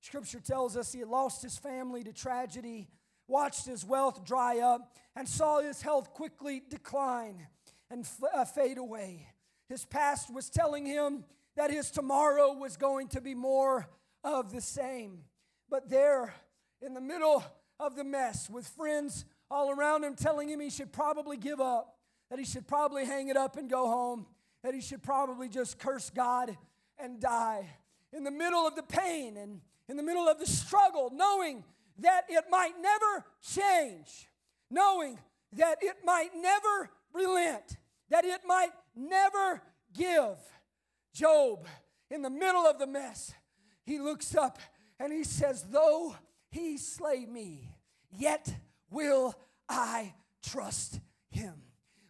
Scripture 0.00 0.40
tells 0.40 0.76
us 0.76 0.92
he 0.92 1.00
had 1.00 1.08
lost 1.08 1.42
his 1.42 1.56
family 1.56 2.04
to 2.04 2.12
tragedy, 2.12 2.88
watched 3.26 3.66
his 3.66 3.84
wealth 3.84 4.24
dry 4.24 4.58
up, 4.60 4.94
and 5.14 5.28
saw 5.28 5.60
his 5.60 5.82
health 5.82 6.12
quickly 6.12 6.62
decline 6.68 7.46
and 7.90 8.04
f- 8.04 8.20
uh, 8.34 8.44
fade 8.44 8.78
away. 8.78 9.26
His 9.68 9.84
past 9.84 10.32
was 10.32 10.50
telling 10.50 10.86
him 10.86 11.24
that 11.56 11.70
his 11.70 11.90
tomorrow 11.90 12.52
was 12.52 12.76
going 12.76 13.08
to 13.08 13.20
be 13.20 13.34
more 13.34 13.88
of 14.26 14.52
the 14.52 14.60
same. 14.60 15.20
But 15.70 15.88
there, 15.88 16.34
in 16.82 16.94
the 16.94 17.00
middle 17.00 17.44
of 17.78 17.94
the 17.96 18.04
mess 18.04 18.50
with 18.50 18.66
friends 18.66 19.24
all 19.50 19.70
around 19.70 20.04
him 20.04 20.16
telling 20.16 20.48
him 20.48 20.60
he 20.60 20.70
should 20.70 20.92
probably 20.92 21.36
give 21.36 21.60
up, 21.60 21.96
that 22.30 22.38
he 22.38 22.44
should 22.44 22.66
probably 22.66 23.04
hang 23.04 23.28
it 23.28 23.36
up 23.36 23.56
and 23.56 23.70
go 23.70 23.86
home, 23.86 24.26
that 24.64 24.74
he 24.74 24.80
should 24.80 25.02
probably 25.02 25.48
just 25.48 25.78
curse 25.78 26.10
God 26.10 26.56
and 26.98 27.20
die. 27.20 27.68
In 28.12 28.24
the 28.24 28.30
middle 28.30 28.66
of 28.66 28.74
the 28.74 28.82
pain 28.82 29.36
and 29.36 29.60
in 29.88 29.96
the 29.96 30.02
middle 30.02 30.28
of 30.28 30.40
the 30.40 30.46
struggle, 30.46 31.10
knowing 31.14 31.62
that 32.00 32.24
it 32.28 32.44
might 32.50 32.72
never 32.80 33.24
change, 33.42 34.28
knowing 34.70 35.18
that 35.52 35.78
it 35.80 35.96
might 36.04 36.30
never 36.36 36.90
relent, 37.12 37.76
that 38.10 38.24
it 38.24 38.40
might 38.44 38.72
never 38.96 39.62
give. 39.94 40.36
Job, 41.14 41.66
in 42.10 42.22
the 42.22 42.30
middle 42.30 42.66
of 42.66 42.78
the 42.78 42.86
mess, 42.86 43.32
he 43.86 43.98
looks 43.98 44.36
up 44.36 44.58
and 44.98 45.12
he 45.12 45.24
says, 45.24 45.64
Though 45.70 46.14
he 46.50 46.76
slay 46.76 47.24
me, 47.24 47.70
yet 48.10 48.52
will 48.90 49.34
I 49.68 50.12
trust 50.44 51.00
him. 51.30 51.54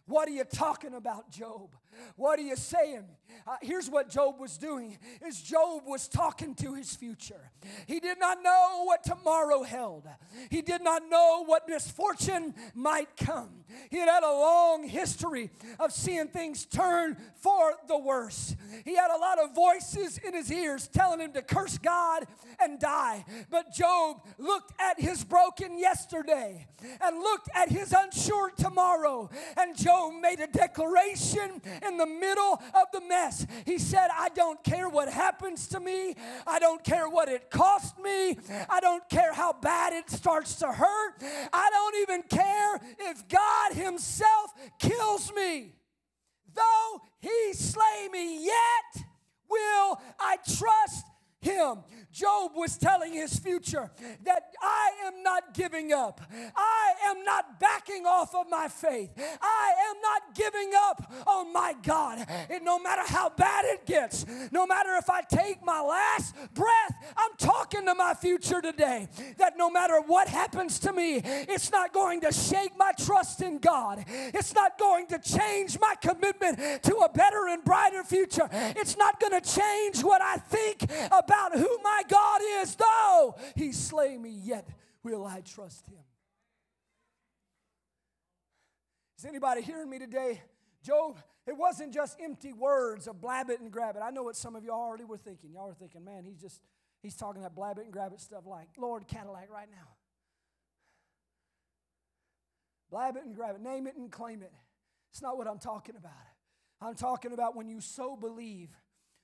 What 0.05 0.27
are 0.27 0.31
you 0.31 0.43
talking 0.43 0.93
about, 0.93 1.29
Job? 1.29 1.75
What 2.15 2.39
are 2.39 2.43
you 2.43 2.55
saying? 2.55 3.05
Uh, 3.45 3.55
here's 3.61 3.89
what 3.89 4.09
Job 4.09 4.39
was 4.39 4.57
doing 4.57 4.97
is 5.25 5.41
Job 5.41 5.83
was 5.85 6.07
talking 6.07 6.55
to 6.55 6.73
his 6.73 6.95
future. 6.95 7.51
He 7.85 7.99
did 7.99 8.19
not 8.19 8.41
know 8.43 8.83
what 8.83 9.03
tomorrow 9.03 9.63
held. 9.63 10.07
He 10.49 10.61
did 10.61 10.81
not 10.81 11.03
know 11.09 11.43
what 11.45 11.67
misfortune 11.67 12.53
might 12.73 13.15
come. 13.17 13.49
He 13.89 13.97
had 13.97 14.09
had 14.09 14.23
a 14.23 14.31
long 14.31 14.87
history 14.87 15.51
of 15.79 15.91
seeing 15.91 16.27
things 16.27 16.65
turn 16.65 17.17
for 17.35 17.75
the 17.87 17.97
worse. 17.97 18.55
He 18.85 18.95
had 18.95 19.11
a 19.15 19.19
lot 19.19 19.39
of 19.39 19.53
voices 19.53 20.17
in 20.17 20.33
his 20.33 20.51
ears 20.51 20.87
telling 20.87 21.19
him 21.19 21.33
to 21.33 21.41
curse 21.41 21.77
God 21.77 22.25
and 22.59 22.79
die. 22.79 23.25
But 23.49 23.73
Job 23.73 24.21
looked 24.37 24.73
at 24.79 24.99
his 24.99 25.23
broken 25.23 25.77
yesterday 25.77 26.67
and 27.01 27.17
looked 27.17 27.49
at 27.53 27.69
his 27.69 27.93
unsure 27.95 28.51
tomorrow. 28.51 29.29
And 29.57 29.77
Job 29.77 30.13
made 30.21 30.39
a 30.39 30.47
declaration 30.47 31.61
in 31.87 31.97
the 31.97 32.05
middle 32.05 32.61
of 32.73 32.87
the 32.93 33.01
mess. 33.01 33.45
He 33.65 33.77
said, 33.77 34.07
I 34.13 34.29
don't 34.29 34.63
care 34.63 34.89
what 34.89 35.09
happens 35.09 35.67
to 35.69 35.79
me. 35.79 36.15
I 36.45 36.59
don't 36.59 36.83
care 36.83 37.09
what 37.09 37.29
it 37.29 37.49
cost 37.49 37.97
me. 37.99 38.37
I 38.69 38.79
don't 38.79 39.07
care 39.09 39.33
how 39.33 39.53
bad 39.53 39.93
it 39.93 40.09
starts 40.09 40.55
to 40.55 40.71
hurt. 40.71 41.23
I 41.53 41.69
don't 41.71 41.95
even 42.01 42.23
care 42.23 42.81
if 42.99 43.27
God 43.27 43.73
Himself 43.73 44.53
kills 44.79 45.31
me. 45.35 45.73
Though 46.53 47.01
He 47.19 47.53
slay 47.53 48.09
me, 48.11 48.45
yet 48.45 49.05
will 49.49 50.01
I 50.19 50.37
trust 50.57 51.05
him. 51.47 51.77
Job 52.17 52.51
was 52.55 52.77
telling 52.77 53.13
his 53.13 53.37
future 53.37 53.89
that 54.23 54.51
I 54.61 54.89
am 55.05 55.23
not 55.23 55.53
giving 55.53 55.93
up. 55.93 56.19
I 56.55 56.93
am 57.05 57.23
not 57.23 57.59
backing 57.59 58.05
off 58.05 58.33
of 58.33 58.49
my 58.49 58.67
faith. 58.67 59.11
I 59.17 59.73
am 59.89 59.95
not 60.01 60.35
giving 60.35 60.71
up 60.75 61.11
on 61.27 61.53
my 61.53 61.75
God. 61.83 62.25
And 62.49 62.65
no 62.65 62.79
matter 62.79 63.03
how 63.05 63.29
bad 63.29 63.65
it 63.65 63.85
gets, 63.85 64.25
no 64.51 64.65
matter 64.65 64.95
if 64.95 65.09
I 65.09 65.21
take 65.21 65.63
my 65.63 65.79
last 65.79 66.35
breath, 66.53 67.13
I'm 67.15 67.31
talking 67.37 67.85
to 67.85 67.95
my 67.95 68.13
future 68.13 68.61
today 68.61 69.07
that 69.37 69.53
no 69.57 69.69
matter 69.69 70.01
what 70.05 70.27
happens 70.27 70.79
to 70.79 70.93
me, 70.93 71.21
it's 71.23 71.71
not 71.71 71.93
going 71.93 72.21
to 72.21 72.31
shake 72.31 72.77
my 72.77 72.91
trust 72.97 73.41
in 73.41 73.59
God. 73.59 74.03
It's 74.07 74.53
not 74.53 74.77
going 74.79 75.07
to 75.07 75.19
change 75.19 75.79
my 75.79 75.93
commitment 76.01 76.83
to 76.83 76.95
a 76.97 77.09
better 77.09 77.47
and 77.47 77.63
brighter 77.63 78.03
future. 78.03 78.49
It's 78.51 78.97
not 78.97 79.19
going 79.19 79.39
to 79.39 79.41
change 79.41 80.03
what 80.03 80.21
I 80.21 80.37
think 80.37 80.83
about 81.11 81.37
about 81.37 81.59
who 81.59 81.77
my 81.83 82.03
God 82.07 82.41
is, 82.61 82.75
though 82.75 83.35
he 83.55 83.71
slay 83.71 84.17
me, 84.17 84.29
yet 84.29 84.67
will 85.03 85.25
I 85.25 85.41
trust 85.41 85.87
him. 85.87 86.03
Is 89.17 89.25
anybody 89.25 89.61
hearing 89.61 89.89
me 89.89 89.99
today? 89.99 90.41
Job, 90.83 91.19
it 91.47 91.57
wasn't 91.57 91.93
just 91.93 92.17
empty 92.21 92.53
words 92.53 93.07
of 93.07 93.19
blab 93.19 93.49
it 93.49 93.59
and 93.59 93.71
grab 93.71 93.95
it. 93.95 94.01
I 94.03 94.11
know 94.11 94.23
what 94.23 94.35
some 94.35 94.55
of 94.55 94.63
y'all 94.63 94.79
already 94.79 95.05
were 95.05 95.17
thinking. 95.17 95.51
Y'all 95.53 95.67
were 95.67 95.73
thinking, 95.73 96.03
man, 96.03 96.23
he's 96.23 96.39
just, 96.39 96.61
he's 97.01 97.15
talking 97.15 97.41
that 97.41 97.55
blab 97.55 97.79
it 97.79 97.85
and 97.85 97.91
grab 97.91 98.13
it 98.13 98.21
stuff 98.21 98.43
like 98.45 98.67
Lord 98.77 99.07
Cadillac 99.07 99.49
right 99.51 99.69
now. 99.71 99.87
Blab 102.91 103.17
it 103.17 103.25
and 103.25 103.35
grab 103.35 103.55
it, 103.55 103.61
name 103.61 103.87
it 103.87 103.95
and 103.97 104.11
claim 104.11 104.41
it. 104.41 104.53
It's 105.11 105.21
not 105.21 105.37
what 105.37 105.47
I'm 105.47 105.59
talking 105.59 105.95
about. 105.95 106.11
I'm 106.79 106.95
talking 106.95 107.33
about 107.33 107.55
when 107.55 107.67
you 107.67 107.81
so 107.81 108.15
believe 108.15 108.69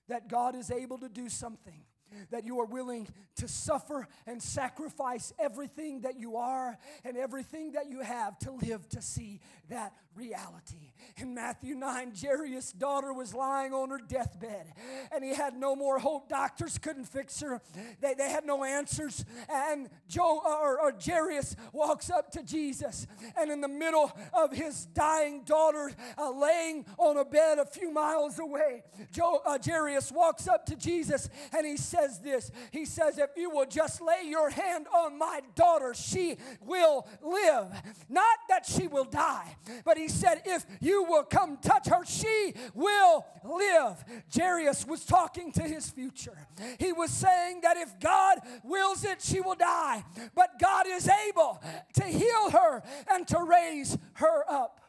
that 0.07 0.27
God 0.27 0.55
is 0.55 0.71
able 0.71 0.97
to 0.97 1.07
do 1.07 1.29
something 1.29 1.83
that 2.31 2.45
you 2.45 2.59
are 2.59 2.65
willing 2.65 3.07
to 3.35 3.47
suffer 3.47 4.07
and 4.27 4.41
sacrifice 4.41 5.33
everything 5.39 6.01
that 6.01 6.19
you 6.19 6.37
are 6.37 6.77
and 7.03 7.17
everything 7.17 7.73
that 7.73 7.89
you 7.89 8.01
have 8.01 8.37
to 8.39 8.51
live 8.51 8.87
to 8.89 9.01
see 9.01 9.39
that 9.69 9.93
reality. 10.15 10.93
In 11.17 11.33
Matthew 11.33 11.75
9, 11.75 12.13
Jairus' 12.19 12.71
daughter 12.71 13.13
was 13.13 13.33
lying 13.33 13.73
on 13.73 13.89
her 13.89 13.99
deathbed 13.99 14.67
and 15.11 15.23
he 15.23 15.33
had 15.33 15.55
no 15.55 15.75
more 15.75 15.99
hope. 15.99 16.29
Doctors 16.29 16.77
couldn't 16.77 17.05
fix 17.05 17.41
her, 17.41 17.61
they, 18.01 18.13
they 18.13 18.29
had 18.29 18.45
no 18.45 18.63
answers. 18.63 19.25
And 19.49 19.89
Joe, 20.07 20.41
or, 20.45 20.79
or 20.79 20.93
Jairus 21.03 21.55
walks 21.71 22.09
up 22.09 22.31
to 22.31 22.43
Jesus 22.43 23.07
and 23.37 23.51
in 23.51 23.61
the 23.61 23.67
middle 23.67 24.11
of 24.33 24.53
his 24.53 24.85
dying 24.87 25.43
daughter 25.43 25.91
uh, 26.17 26.29
laying 26.31 26.85
on 26.97 27.17
a 27.17 27.25
bed 27.25 27.57
a 27.57 27.65
few 27.65 27.91
miles 27.91 28.39
away, 28.39 28.83
Joe, 29.11 29.41
uh, 29.45 29.57
Jairus 29.63 30.11
walks 30.11 30.47
up 30.47 30.65
to 30.67 30.75
Jesus 30.75 31.29
and 31.55 31.65
he 31.65 31.77
says 32.03 32.19
this 32.19 32.51
He 32.71 32.85
says, 32.85 33.17
If 33.17 33.31
you 33.35 33.49
will 33.49 33.65
just 33.65 34.01
lay 34.01 34.27
your 34.27 34.49
hand 34.49 34.87
on 34.95 35.17
my 35.17 35.41
daughter, 35.55 35.93
she 35.93 36.37
will 36.61 37.07
live. 37.21 37.67
Not 38.09 38.37
that 38.49 38.65
she 38.65 38.87
will 38.87 39.05
die, 39.05 39.55
but 39.85 39.97
he 39.97 40.07
said, 40.07 40.41
If 40.45 40.65
you 40.81 41.03
will 41.03 41.23
come 41.23 41.57
touch 41.57 41.87
her, 41.87 42.05
she 42.05 42.53
will 42.73 43.25
live. 43.43 44.03
Jairus 44.35 44.85
was 44.85 45.05
talking 45.05 45.51
to 45.53 45.63
his 45.63 45.89
future. 45.89 46.47
He 46.79 46.91
was 46.91 47.11
saying 47.11 47.61
that 47.61 47.77
if 47.77 47.99
God 47.99 48.39
wills 48.63 49.03
it, 49.03 49.21
she 49.21 49.41
will 49.41 49.55
die. 49.55 50.03
But 50.35 50.59
God 50.59 50.85
is 50.87 51.09
able 51.27 51.61
to 51.95 52.03
heal 52.03 52.49
her 52.51 52.83
and 53.11 53.27
to 53.27 53.39
raise 53.43 53.97
her 54.15 54.49
up. 54.49 54.79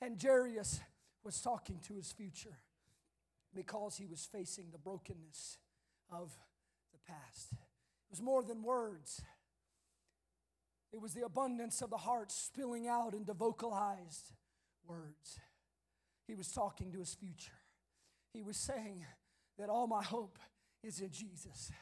And 0.00 0.20
Jairus 0.20 0.80
was 1.24 1.40
talking 1.40 1.80
to 1.88 1.94
his 1.94 2.12
future 2.12 2.58
because 3.54 3.96
he 3.96 4.06
was 4.06 4.28
facing 4.30 4.66
the 4.72 4.78
brokenness 4.78 5.58
of 6.10 6.36
past. 7.06 7.52
It 7.52 8.10
was 8.10 8.22
more 8.22 8.42
than 8.42 8.62
words. 8.62 9.22
It 10.92 11.00
was 11.00 11.14
the 11.14 11.24
abundance 11.24 11.82
of 11.82 11.90
the 11.90 11.96
heart 11.96 12.30
spilling 12.30 12.86
out 12.86 13.14
into 13.14 13.34
vocalized 13.34 14.32
words. 14.86 15.38
He 16.26 16.34
was 16.34 16.52
talking 16.52 16.92
to 16.92 16.98
his 16.98 17.14
future. 17.14 17.52
He 18.32 18.42
was 18.42 18.56
saying 18.56 19.04
that 19.58 19.68
all 19.68 19.86
my 19.86 20.02
hope 20.02 20.38
is 20.82 21.00
in 21.00 21.10
Jesus, 21.10 21.72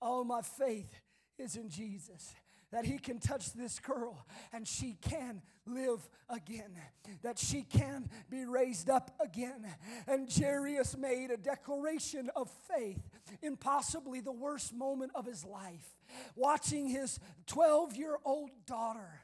all 0.00 0.24
my 0.24 0.42
faith 0.42 0.94
is 1.38 1.56
in 1.56 1.68
Jesus 1.68 2.34
that 2.76 2.84
he 2.84 2.98
can 2.98 3.18
touch 3.18 3.54
this 3.54 3.78
girl 3.78 4.26
and 4.52 4.68
she 4.68 4.98
can 5.00 5.40
live 5.64 6.06
again, 6.28 6.76
that 7.22 7.38
she 7.38 7.62
can 7.62 8.06
be 8.28 8.44
raised 8.44 8.90
up 8.90 9.12
again. 9.18 9.64
And 10.06 10.28
Jairus 10.30 10.94
made 10.94 11.30
a 11.30 11.38
declaration 11.38 12.28
of 12.36 12.50
faith 12.76 13.00
in 13.40 13.56
possibly 13.56 14.20
the 14.20 14.30
worst 14.30 14.74
moment 14.74 15.12
of 15.14 15.24
his 15.24 15.42
life, 15.42 15.96
watching 16.34 16.86
his 16.86 17.18
12 17.46 17.96
year 17.96 18.18
old 18.26 18.50
daughter 18.66 19.22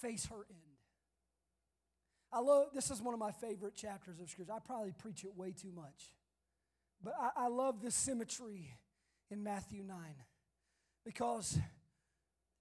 face 0.00 0.24
her 0.24 0.46
end. 0.48 0.58
I 2.32 2.40
love 2.40 2.68
this 2.72 2.90
is 2.90 3.02
one 3.02 3.12
of 3.12 3.20
my 3.20 3.32
favorite 3.32 3.74
chapters 3.74 4.18
of 4.18 4.30
scripture. 4.30 4.54
I 4.54 4.60
probably 4.60 4.94
preach 4.96 5.24
it 5.24 5.36
way 5.36 5.52
too 5.52 5.72
much. 5.72 6.10
But 7.04 7.12
I, 7.20 7.44
I 7.44 7.48
love 7.48 7.82
the 7.82 7.90
symmetry 7.90 8.70
in 9.30 9.44
Matthew 9.44 9.82
9 9.82 9.98
because 11.04 11.58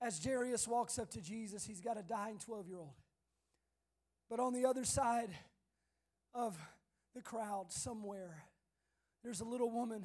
as 0.01 0.23
Jairus 0.23 0.67
walks 0.67 0.99
up 0.99 1.09
to 1.11 1.21
Jesus, 1.21 1.65
he's 1.65 1.81
got 1.81 1.97
a 1.97 2.03
dying 2.03 2.39
12 2.39 2.67
year 2.67 2.79
old. 2.79 2.95
But 4.29 4.39
on 4.39 4.53
the 4.53 4.65
other 4.65 4.83
side 4.83 5.29
of 6.33 6.57
the 7.13 7.21
crowd, 7.21 7.67
somewhere, 7.69 8.43
there's 9.23 9.41
a 9.41 9.45
little 9.45 9.71
woman 9.71 10.03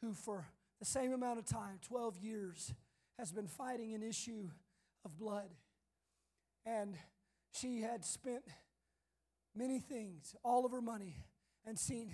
who, 0.00 0.14
for 0.14 0.46
the 0.78 0.84
same 0.84 1.12
amount 1.12 1.38
of 1.38 1.46
time 1.46 1.78
12 1.88 2.18
years 2.18 2.74
has 3.18 3.32
been 3.32 3.46
fighting 3.46 3.94
an 3.94 4.02
issue 4.02 4.48
of 5.04 5.16
blood. 5.18 5.48
And 6.66 6.96
she 7.52 7.80
had 7.80 8.04
spent 8.04 8.44
many 9.54 9.78
things, 9.78 10.34
all 10.44 10.64
of 10.64 10.72
her 10.72 10.80
money, 10.80 11.16
and 11.64 11.78
seen 11.78 12.12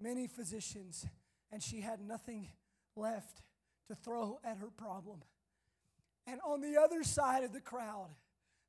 many 0.00 0.26
physicians, 0.26 1.06
and 1.50 1.62
she 1.62 1.80
had 1.80 2.00
nothing 2.00 2.48
left 2.96 3.42
to 3.88 3.94
throw 3.94 4.38
at 4.44 4.58
her 4.58 4.70
problem. 4.76 5.22
And 6.26 6.40
on 6.46 6.60
the 6.60 6.80
other 6.80 7.02
side 7.02 7.44
of 7.44 7.52
the 7.52 7.60
crowd 7.60 8.08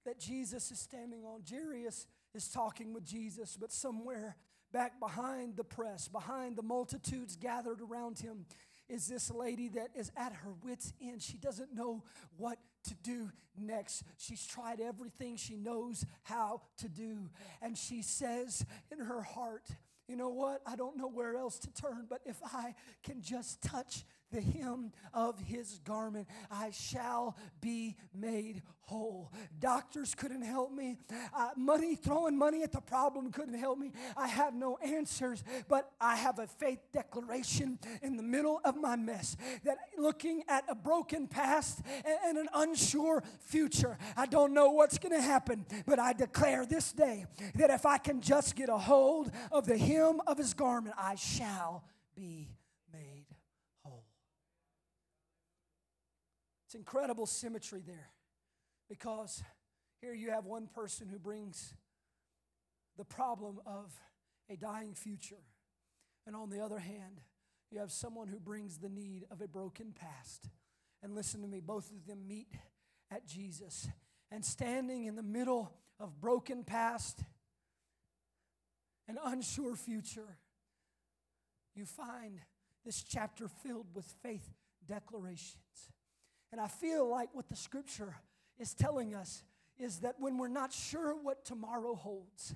that 0.06 0.20
Jesus 0.20 0.72
is 0.72 0.80
standing 0.80 1.24
on, 1.26 1.44
Jairus 1.50 2.08
is 2.34 2.48
talking 2.48 2.94
with 2.94 3.06
Jesus, 3.06 3.58
but 3.60 3.72
somewhere 3.72 4.36
back 4.72 5.00
behind 5.00 5.58
the 5.58 5.64
press, 5.64 6.08
behind 6.08 6.56
the 6.56 6.64
multitudes 6.64 7.36
gathered 7.36 7.82
around 7.82 8.20
him, 8.20 8.46
is 8.90 9.08
this 9.08 9.32
lady 9.32 9.70
that 9.70 9.90
is 9.96 10.12
at 10.18 10.34
her 10.34 10.52
wits' 10.64 10.94
end. 11.02 11.22
She 11.22 11.38
doesn't 11.38 11.74
know 11.74 12.04
what 12.38 12.58
to 12.86 12.96
do 12.96 13.32
next. 13.58 14.04
She's 14.18 14.46
tried 14.46 14.82
everything 14.82 15.38
she 15.38 15.56
knows 15.56 16.06
how 16.24 16.62
to 16.78 16.90
do. 16.90 17.30
And 17.62 17.78
she 17.78 18.02
says 18.02 18.66
in 18.92 19.00
her 19.00 19.22
heart, 19.22 19.68
You 20.08 20.18
know 20.18 20.30
what? 20.30 20.62
I 20.66 20.76
don't 20.76 20.98
know 20.98 21.08
where 21.08 21.38
else 21.38 21.58
to 21.60 21.74
turn, 21.74 22.08
but 22.10 22.22
if 22.26 22.38
I 22.44 22.76
can 23.04 23.22
just 23.22 23.62
touch 23.62 24.04
the 24.32 24.42
hem 24.42 24.92
of 25.14 25.40
his 25.40 25.80
garment, 25.86 26.28
I 26.50 26.72
shall 26.72 27.38
be 27.60 27.96
made 28.14 28.62
whole. 28.92 29.32
Doctors 29.60 30.14
couldn't 30.14 30.42
help 30.42 30.74
me. 30.74 30.98
Uh, 31.34 31.52
money, 31.56 31.96
throwing 31.96 32.38
money 32.38 32.62
at 32.62 32.74
the 32.74 32.82
problem 32.82 33.32
couldn't 33.32 33.58
help 33.58 33.78
me. 33.78 33.92
I 34.18 34.28
have 34.28 34.54
no 34.54 34.78
answers, 34.84 35.44
but 35.70 35.90
I 36.02 36.18
have 36.18 36.40
a 36.40 36.48
faith 36.48 36.80
declaration 36.92 37.80
in 38.02 38.18
the 38.18 38.24
middle 38.24 38.60
of 38.66 38.76
my 38.76 38.98
mess 38.98 39.38
that 39.64 39.78
looking 39.98 40.44
at 40.50 40.66
a 40.68 40.76
broken 40.76 41.28
past 41.28 41.82
and, 42.04 42.18
and 42.26 42.38
an 42.38 42.50
unsure 42.54 43.24
future, 43.40 43.98
I 44.18 44.26
don't 44.26 44.54
know 44.54 44.72
what's 44.72 44.98
going 44.98 45.16
to 45.16 45.22
happen, 45.22 45.66
but 45.86 45.98
I 45.98 46.12
declare 46.12 46.66
this 46.66 46.92
day 46.92 47.26
that 47.56 47.70
if 47.70 47.86
I 47.86 47.98
can 47.98 48.20
just 48.20 48.58
get 48.58 48.68
a 48.68 48.78
hold 48.78 49.32
of 49.54 49.66
the 49.66 49.78
hem 49.78 50.20
of 50.28 50.38
his 50.38 50.54
garment, 50.54 50.96
I 50.98 51.16
shall 51.16 51.86
be 52.14 52.50
It's 56.72 56.76
incredible 56.78 57.26
symmetry 57.26 57.84
there 57.86 58.12
because 58.88 59.44
here 60.00 60.14
you 60.14 60.32
have 60.32 60.46
one 60.46 60.68
person 60.68 61.10
who 61.10 61.20
brings 61.20 61.74
the 62.96 63.04
problem 63.04 63.60
of 63.66 63.92
a 64.50 64.56
dying 64.56 64.94
future. 64.94 65.44
And 66.26 66.34
on 66.34 66.50
the 66.50 66.62
other 66.62 66.80
hand, 66.80 67.20
you 67.72 67.80
have 67.80 67.92
someone 67.92 68.30
who 68.30 68.40
brings 68.40 68.78
the 68.78 68.88
need 68.88 69.26
of 69.30 69.42
a 69.42 69.50
broken 69.50 69.92
past. 69.94 70.48
And 71.04 71.14
listen 71.14 71.42
to 71.42 71.48
me, 71.50 71.60
both 71.60 71.92
of 71.92 72.08
them 72.08 72.26
meet 72.26 72.54
at 73.12 73.28
Jesus. 73.28 73.90
And 74.32 74.46
standing 74.46 75.04
in 75.04 75.18
the 75.18 75.24
middle 75.24 75.74
of 76.00 76.22
broken 76.22 76.64
past 76.64 77.20
an 79.10 79.18
unsure 79.26 79.76
future, 79.76 80.38
you 81.76 81.84
find 81.84 82.40
this 82.86 83.04
chapter 83.04 83.50
filled 83.50 83.88
with 83.94 84.06
faith 84.24 84.54
declarations. 84.88 85.92
And 86.52 86.60
I 86.60 86.68
feel 86.68 87.10
like 87.10 87.30
what 87.34 87.48
the 87.50 87.56
scripture 87.56 88.16
is 88.60 88.74
telling 88.74 89.16
us 89.16 89.44
is 89.80 90.00
that 90.00 90.16
when 90.20 90.38
we're 90.38 90.48
not 90.48 90.74
sure 90.74 91.16
what 91.16 91.46
tomorrow 91.46 91.96
holds, 91.96 92.54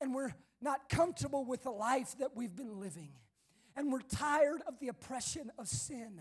and 0.00 0.14
we're 0.14 0.34
not 0.60 0.88
comfortable 0.88 1.44
with 1.44 1.62
the 1.62 1.70
life 1.70 2.16
that 2.18 2.36
we've 2.36 2.56
been 2.56 2.80
living, 2.80 3.10
and 3.76 3.92
we're 3.92 4.00
tired 4.00 4.60
of 4.66 4.78
the 4.80 4.88
oppression 4.88 5.52
of 5.58 5.68
sin 5.68 6.20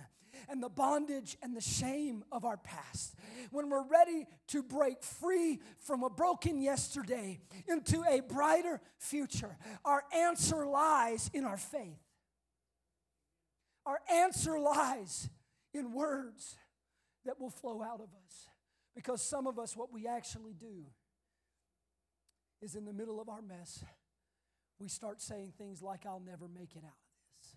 and 0.50 0.62
the 0.62 0.70
bondage 0.70 1.36
and 1.42 1.56
the 1.56 1.62
shame 1.62 2.24
of 2.32 2.46
our 2.46 2.58
past, 2.58 3.16
when 3.52 3.70
we're 3.70 3.88
ready 3.88 4.28
to 4.48 4.62
break 4.62 5.02
free 5.02 5.60
from 5.80 6.04
a 6.04 6.10
broken 6.10 6.62
yesterday 6.62 7.40
into 7.68 8.04
a 8.08 8.20
brighter 8.20 8.80
future, 9.00 9.58
our 9.84 10.04
answer 10.14 10.68
lies 10.68 11.32
in 11.34 11.44
our 11.44 11.58
faith. 11.58 12.04
Our 13.86 14.00
answer 14.12 14.60
lies 14.60 15.30
in 15.74 15.94
words 15.94 16.58
that 17.28 17.40
will 17.40 17.50
flow 17.50 17.84
out 17.84 18.02
of 18.02 18.10
us. 18.26 18.50
Because 18.96 19.22
some 19.22 19.46
of 19.46 19.60
us, 19.60 19.78
what 19.78 19.94
we 19.94 20.08
actually 20.08 20.54
do 20.54 20.86
is 22.62 22.76
in 22.76 22.86
the 22.86 22.94
middle 22.94 23.22
of 23.22 23.30
our 23.30 23.42
mess, 23.42 23.84
we 24.80 24.88
start 24.88 25.22
saying 25.22 25.54
things 25.58 25.82
like, 25.82 26.06
I'll 26.06 26.24
never 26.26 26.48
make 26.48 26.76
it 26.76 26.84
out 26.84 26.98
of 26.98 27.14
this. 27.38 27.56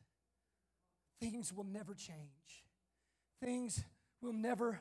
Things 1.31 1.53
will 1.53 1.65
never 1.65 1.95
change. 1.95 2.65
Things 3.43 3.83
will 4.21 4.35
never 4.35 4.81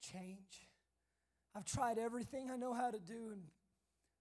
change. 0.00 0.68
I've 1.54 1.66
tried 1.66 1.98
everything 1.98 2.50
I 2.50 2.56
know 2.56 2.72
how 2.72 2.90
to 2.90 3.00
do, 3.00 3.30
and 3.32 3.42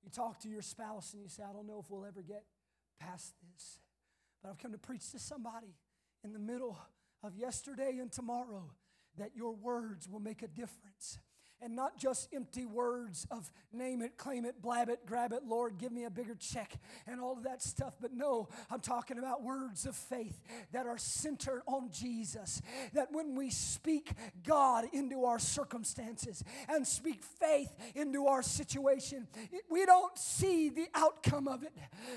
you 0.03 0.09
talk 0.09 0.39
to 0.41 0.49
your 0.49 0.61
spouse 0.61 1.13
and 1.13 1.21
you 1.21 1.29
say, 1.29 1.43
I 1.47 1.53
don't 1.53 1.67
know 1.67 1.79
if 1.79 1.89
we'll 1.89 2.05
ever 2.05 2.21
get 2.21 2.43
past 2.99 3.33
this. 3.53 3.79
But 4.41 4.49
I've 4.49 4.57
come 4.57 4.71
to 4.71 4.77
preach 4.77 5.11
to 5.11 5.19
somebody 5.19 5.75
in 6.23 6.33
the 6.33 6.39
middle 6.39 6.77
of 7.23 7.35
yesterday 7.37 7.99
and 8.01 8.11
tomorrow 8.11 8.71
that 9.19 9.31
your 9.35 9.53
words 9.53 10.07
will 10.09 10.19
make 10.19 10.41
a 10.41 10.47
difference 10.47 11.19
and 11.61 11.75
not 11.75 11.97
just 11.97 12.29
empty 12.33 12.65
words 12.65 13.27
of 13.31 13.51
name 13.71 14.01
it, 14.01 14.17
claim 14.17 14.45
it, 14.45 14.61
blab 14.61 14.89
it, 14.89 14.99
grab 15.05 15.33
it, 15.33 15.43
Lord, 15.45 15.77
give 15.77 15.91
me 15.91 16.05
a 16.05 16.09
bigger 16.09 16.35
check, 16.35 16.77
and 17.07 17.19
all 17.19 17.33
of 17.33 17.43
that 17.43 17.61
stuff. 17.61 17.93
But 17.99 18.13
no, 18.13 18.49
I'm 18.71 18.79
talking 18.79 19.19
about 19.19 19.43
words 19.43 19.85
of 19.85 19.95
faith 19.95 20.39
that 20.71 20.87
are 20.87 20.97
centered 20.97 21.61
on 21.67 21.89
Jesus. 21.91 22.61
That 22.93 23.09
when 23.11 23.35
we 23.35 23.49
speak 23.49 24.11
God 24.45 24.85
into 24.93 25.25
our 25.25 25.39
circumstances 25.39 26.43
and 26.67 26.87
speak 26.87 27.23
faith 27.23 27.71
into 27.95 28.27
our 28.27 28.41
situation, 28.41 29.27
we 29.69 29.85
don't 29.85 30.17
see 30.17 30.69
the 30.69 30.87
outcome 30.95 31.47
of 31.47 31.63
it, 31.63 31.73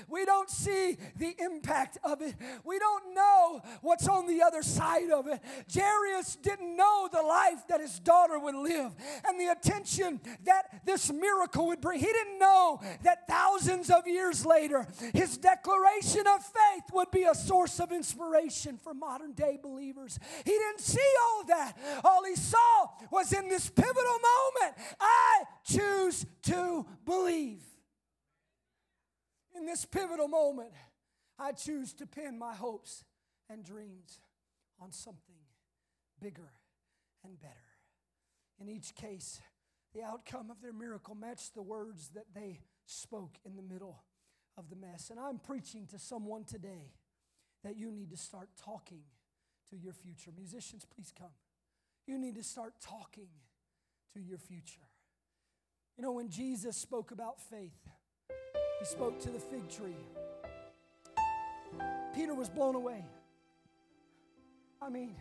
we 0.07 0.25
don't 0.25 0.49
see 0.49 0.97
the 1.17 1.35
impact 1.39 1.97
of 2.03 2.21
it, 2.21 2.35
we 2.63 2.79
don't 2.79 3.13
know 3.13 3.61
what's 3.81 4.07
on 4.07 4.27
the 4.27 4.41
other 4.41 4.63
side 4.63 5.11
of 5.11 5.27
it. 5.27 5.39
Jairus 5.73 6.35
didn't 6.37 6.75
know 6.75 7.09
the 7.11 7.21
life 7.21 7.67
that 7.69 7.81
his 7.81 7.99
daughter 7.99 8.39
would 8.39 8.55
live. 8.55 8.93
And 9.25 9.32
and 9.33 9.41
the 9.41 9.51
attention 9.51 10.19
that 10.45 10.85
this 10.85 11.11
miracle 11.11 11.67
would 11.67 11.81
bring. 11.81 11.99
He 11.99 12.05
didn't 12.05 12.39
know 12.39 12.79
that 13.03 13.27
thousands 13.27 13.89
of 13.89 14.07
years 14.07 14.45
later, 14.45 14.87
his 15.13 15.37
declaration 15.37 16.25
of 16.27 16.43
faith 16.43 16.83
would 16.93 17.11
be 17.11 17.23
a 17.23 17.35
source 17.35 17.79
of 17.79 17.91
inspiration 17.91 18.77
for 18.77 18.93
modern 18.93 19.33
day 19.33 19.57
believers. 19.61 20.19
He 20.45 20.51
didn't 20.51 20.81
see 20.81 20.99
all 21.23 21.45
that. 21.45 21.77
All 22.03 22.23
he 22.23 22.35
saw 22.35 22.87
was 23.11 23.33
in 23.33 23.49
this 23.49 23.69
pivotal 23.69 23.93
moment 23.95 24.75
I 24.99 25.43
choose 25.65 26.25
to 26.43 26.85
believe. 27.05 27.63
In 29.55 29.65
this 29.65 29.85
pivotal 29.85 30.27
moment, 30.27 30.71
I 31.37 31.51
choose 31.51 31.93
to 31.93 32.07
pin 32.07 32.37
my 32.37 32.53
hopes 32.53 33.03
and 33.49 33.63
dreams 33.63 34.19
on 34.79 34.91
something 34.91 35.35
bigger 36.19 36.51
and 37.23 37.39
better. 37.39 37.72
In 38.59 38.69
each 38.69 38.95
case, 38.95 39.41
the 39.93 40.03
outcome 40.03 40.49
of 40.49 40.61
their 40.61 40.73
miracle 40.73 41.15
matched 41.15 41.53
the 41.53 41.61
words 41.61 42.09
that 42.15 42.33
they 42.33 42.61
spoke 42.85 43.37
in 43.45 43.55
the 43.55 43.61
middle 43.61 44.03
of 44.57 44.69
the 44.69 44.75
mess. 44.75 45.09
And 45.09 45.19
I'm 45.19 45.39
preaching 45.39 45.87
to 45.87 45.99
someone 45.99 46.43
today 46.43 46.93
that 47.63 47.77
you 47.77 47.91
need 47.91 48.09
to 48.11 48.17
start 48.17 48.49
talking 48.63 49.03
to 49.69 49.77
your 49.77 49.93
future. 49.93 50.31
Musicians, 50.35 50.85
please 50.95 51.11
come. 51.17 51.31
You 52.05 52.17
need 52.17 52.35
to 52.35 52.43
start 52.43 52.73
talking 52.81 53.29
to 54.13 54.19
your 54.19 54.37
future. 54.37 54.81
You 55.97 56.03
know, 56.03 56.11
when 56.11 56.29
Jesus 56.29 56.75
spoke 56.75 57.11
about 57.11 57.39
faith, 57.39 57.77
he 58.79 58.85
spoke 58.85 59.19
to 59.21 59.29
the 59.29 59.39
fig 59.39 59.69
tree. 59.69 59.95
Peter 62.13 62.35
was 62.35 62.49
blown 62.49 62.75
away. 62.75 63.05
I 64.81 64.89
mean, 64.89 65.15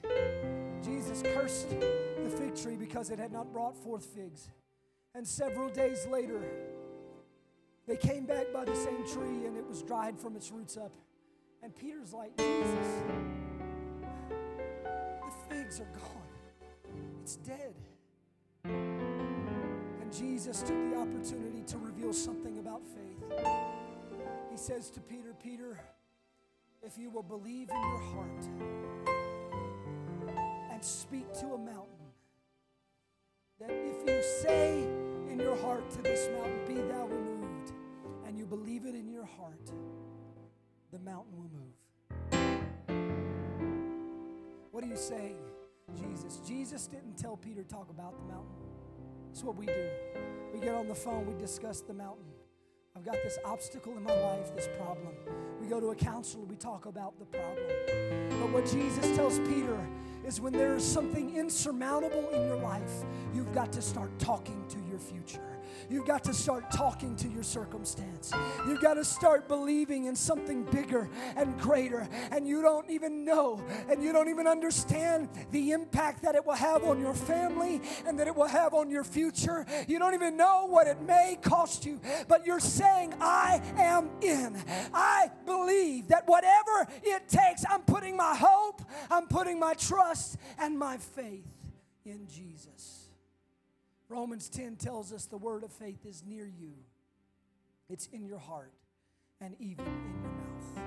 Jesus 0.83 1.23
cursed 1.35 1.71
the 1.71 2.31
fig 2.31 2.55
tree 2.57 2.77
because 2.77 3.11
it 3.11 3.19
had 3.19 3.33
not 3.33 3.53
brought 3.53 3.77
forth 3.77 4.05
figs. 4.07 4.51
And 5.15 5.27
several 5.27 5.69
days 5.69 6.07
later, 6.07 6.43
they 7.87 7.97
came 7.97 8.27
back 8.27 8.53
by 8.53 8.65
the 8.65 8.75
same 8.75 9.07
tree 9.07 9.47
and 9.47 9.57
it 9.57 9.67
was 9.67 9.83
dried 9.83 10.19
from 10.19 10.37
its 10.37 10.51
roots 10.51 10.77
up. 10.77 10.93
And 11.63 11.75
Peter's 11.77 12.13
like, 12.13 12.37
Jesus, 12.37 13.03
the 14.89 15.55
figs 15.55 15.81
are 15.81 15.91
gone, 15.95 16.23
it's 17.23 17.37
dead. 17.37 17.75
And 18.65 20.13
Jesus 20.13 20.61
took 20.61 20.91
the 20.91 20.97
opportunity 20.99 21.63
to 21.67 21.79
reveal 21.79 22.13
something 22.13 22.59
about 22.59 22.83
faith. 22.87 23.23
He 24.51 24.57
says 24.57 24.91
to 24.91 25.01
Peter, 25.01 25.35
Peter, 25.43 25.79
if 26.83 26.99
you 26.99 27.11
will 27.11 27.23
believe 27.23 27.71
in 27.71 27.77
your 27.77 27.99
heart, 27.99 28.49
speak 30.85 31.33
to 31.35 31.55
a 31.55 31.59
mountain. 31.59 31.89
That 33.61 33.71
if 33.71 34.09
you 34.09 34.23
say 34.43 34.83
in 35.31 35.39
your 35.39 35.57
heart 35.57 35.89
to 35.93 36.03
this 36.03 36.29
mountain, 36.37 36.61
Be 36.67 36.75
thou 36.75 37.07
removed, 37.07 37.73
and 38.27 38.37
you 38.39 38.47
believe 38.47 38.87
it 38.87 38.95
in 38.95 39.09
your 39.09 39.25
heart, 39.25 39.71
the 40.93 40.99
mountain 40.99 41.37
will 41.37 41.51
move. 41.51 41.75
What 44.71 44.85
are 44.85 44.89
you 44.89 44.97
saying, 44.97 45.39
Jesus? 46.01 46.41
Jesus 46.47 46.87
didn't 46.87 47.17
tell 47.17 47.37
Peter 47.37 47.63
to 47.63 47.69
talk 47.69 47.89
about 47.91 48.19
the 48.19 48.25
mountain. 48.33 48.57
That's 49.29 49.45
what 49.45 49.57
we 49.57 49.67
do. 49.67 49.89
We 50.53 50.61
get 50.61 50.75
on 50.75 50.89
the 50.89 50.95
phone, 50.95 51.27
we 51.27 51.35
discuss 51.41 51.81
the 51.81 51.95
mountain. 51.95 52.27
I've 52.95 53.05
got 53.05 53.15
this 53.23 53.39
obstacle 53.45 53.97
in 53.97 54.03
my 54.03 54.15
life, 54.15 54.55
this 54.55 54.69
problem. 54.77 55.15
We 55.61 55.67
go 55.67 55.81
to 55.81 55.91
a 55.91 55.95
counselor, 55.95 56.45
we 56.45 56.57
talk 56.57 56.87
about 56.87 57.19
the 57.19 57.25
problem. 57.25 57.67
But 58.41 58.51
what 58.51 58.67
Jesus 58.67 59.17
tells 59.17 59.39
Peter 59.39 59.79
is 60.25 60.41
when 60.41 60.53
there 60.53 60.75
is 60.75 60.85
something 60.85 61.37
insurmountable 61.37 62.29
in 62.31 62.47
your 62.47 62.57
life, 62.57 63.05
you've 63.35 63.53
got 63.53 63.73
to 63.73 63.83
start 63.83 64.17
talking 64.19 64.65
to 64.69 64.79
your 64.89 64.99
future. 64.99 65.41
You've 65.89 66.07
got 66.07 66.25
to 66.25 66.35
start 66.35 66.71
talking 66.71 67.17
to 67.17 67.29
your 67.29 67.43
circumstance. 67.43 68.33
You've 68.67 68.81
got 68.81 68.95
to 68.95 69.05
start 69.05 69.49
believing 69.49 70.07
in 70.07 70.17
something 70.17 70.65
bigger 70.65 71.11
and 71.37 71.59
greater. 71.61 72.09
And 72.31 72.47
you 72.47 72.63
don't 72.63 72.89
even 72.91 73.25
know 73.25 73.63
and 73.89 74.03
you 74.03 74.13
don't 74.13 74.29
even 74.29 74.47
understand 74.47 75.29
the 75.51 75.73
impact 75.73 76.23
that 76.23 76.35
it 76.35 76.47
will 76.47 76.55
have 76.55 76.85
on 76.85 77.01
your 77.01 77.15
family 77.15 77.81
and 78.07 78.19
that 78.19 78.27
it 78.27 78.35
will 78.35 78.47
have 78.47 78.75
on 78.75 78.91
your 78.91 79.05
future. 79.05 79.67
You 79.89 79.99
don't 79.99 80.15
even 80.15 80.37
know 80.37 80.67
what 80.67 80.87
it 80.87 81.01
may 81.03 81.39
cost 81.43 81.85
you. 81.85 82.01
But 82.29 82.47
you're 82.47 82.61
saying, 82.61 83.15
I 83.21 83.61
am 83.77 84.11
in. 84.21 84.57
I 84.95 85.31
believe 85.45 86.09
that 86.09 86.27
whatever 86.27 86.89
it 87.03 87.29
takes, 87.29 87.65
I'm 87.69 87.83
putting 87.83 88.17
my 88.17 88.35
hope, 88.35 88.83
I'm 89.11 89.27
putting 89.27 89.59
my 89.59 89.75
trust 89.75 90.12
and 90.59 90.79
my 90.79 90.97
faith 90.97 91.47
in 92.05 92.27
Jesus. 92.29 93.09
Romans 94.09 94.49
10 94.49 94.77
tells 94.77 95.13
us 95.13 95.27
the 95.27 95.39
word 95.39 95.65
of 95.65 95.73
faith 95.73 96.05
is 96.05 96.23
near 96.27 96.47
you, 96.47 96.73
it's 97.89 98.09
in 98.13 98.27
your 98.27 98.39
heart 98.39 98.73
and 99.41 99.55
even 99.59 99.87
in 99.87 100.15
your 100.23 100.31
mouth. 100.31 100.85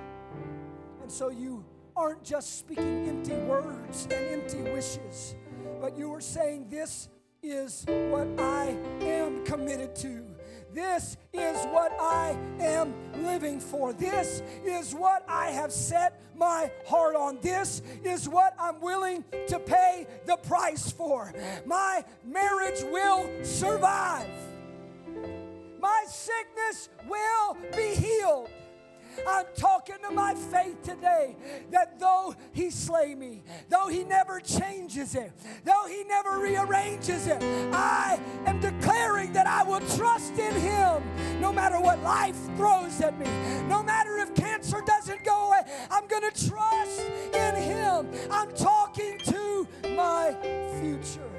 And 1.01 1.11
so 1.11 1.29
you 1.29 1.65
aren't 1.95 2.23
just 2.23 2.59
speaking 2.59 3.07
empty 3.07 3.33
words 3.33 4.07
and 4.11 4.41
empty 4.41 4.61
wishes, 4.61 5.35
but 5.81 5.97
you 5.97 6.13
are 6.13 6.21
saying, 6.21 6.69
This 6.69 7.09
is 7.41 7.85
what 7.87 8.27
I 8.39 8.75
am 9.01 9.43
committed 9.45 9.95
to. 9.97 10.34
This 10.75 11.15
is 11.31 11.55
what 11.67 11.95
I 12.01 12.37
am 12.59 12.93
living 13.23 13.61
for. 13.61 13.93
This 13.93 14.43
is 14.65 14.93
what 14.93 15.23
I 15.25 15.51
have 15.51 15.71
set 15.71 16.19
my 16.35 16.69
heart 16.85 17.15
on. 17.15 17.39
This 17.41 17.81
is 18.03 18.27
what 18.27 18.53
I'm 18.59 18.81
willing 18.81 19.23
to 19.47 19.57
pay 19.57 20.05
the 20.25 20.35
price 20.35 20.91
for. 20.91 21.33
My 21.65 22.03
marriage 22.25 22.83
will 22.91 23.25
survive. 23.45 24.27
My 25.79 26.03
sickness 26.09 26.89
will. 27.07 27.34
I'm 29.27 29.45
talking 29.55 29.95
to 30.07 30.11
my 30.11 30.35
faith 30.35 30.81
today 30.83 31.35
that 31.71 31.99
though 31.99 32.35
He 32.51 32.69
slay 32.69 33.15
me, 33.15 33.43
though 33.69 33.87
He 33.87 34.03
never 34.03 34.39
changes 34.39 35.15
it, 35.15 35.31
though 35.63 35.85
He 35.87 36.03
never 36.03 36.39
rearranges 36.39 37.27
it, 37.27 37.41
I 37.73 38.19
am 38.45 38.59
declaring 38.59 39.33
that 39.33 39.47
I 39.47 39.63
will 39.63 39.81
trust 39.97 40.33
in 40.37 40.53
Him 40.55 41.03
no 41.41 41.51
matter 41.51 41.79
what 41.79 42.01
life 42.03 42.37
throws 42.55 43.01
at 43.01 43.17
me, 43.19 43.25
no 43.67 43.83
matter 43.83 44.17
if 44.17 44.33
cancer 44.35 44.81
doesn't 44.85 45.23
go 45.23 45.47
away. 45.47 45.61
I'm 45.89 46.07
going 46.07 46.29
to 46.29 46.49
trust 46.49 47.01
in 47.33 47.55
Him. 47.55 48.09
I'm 48.31 48.51
talking 48.53 49.17
to 49.25 49.67
my 49.95 50.35
future. 50.79 51.29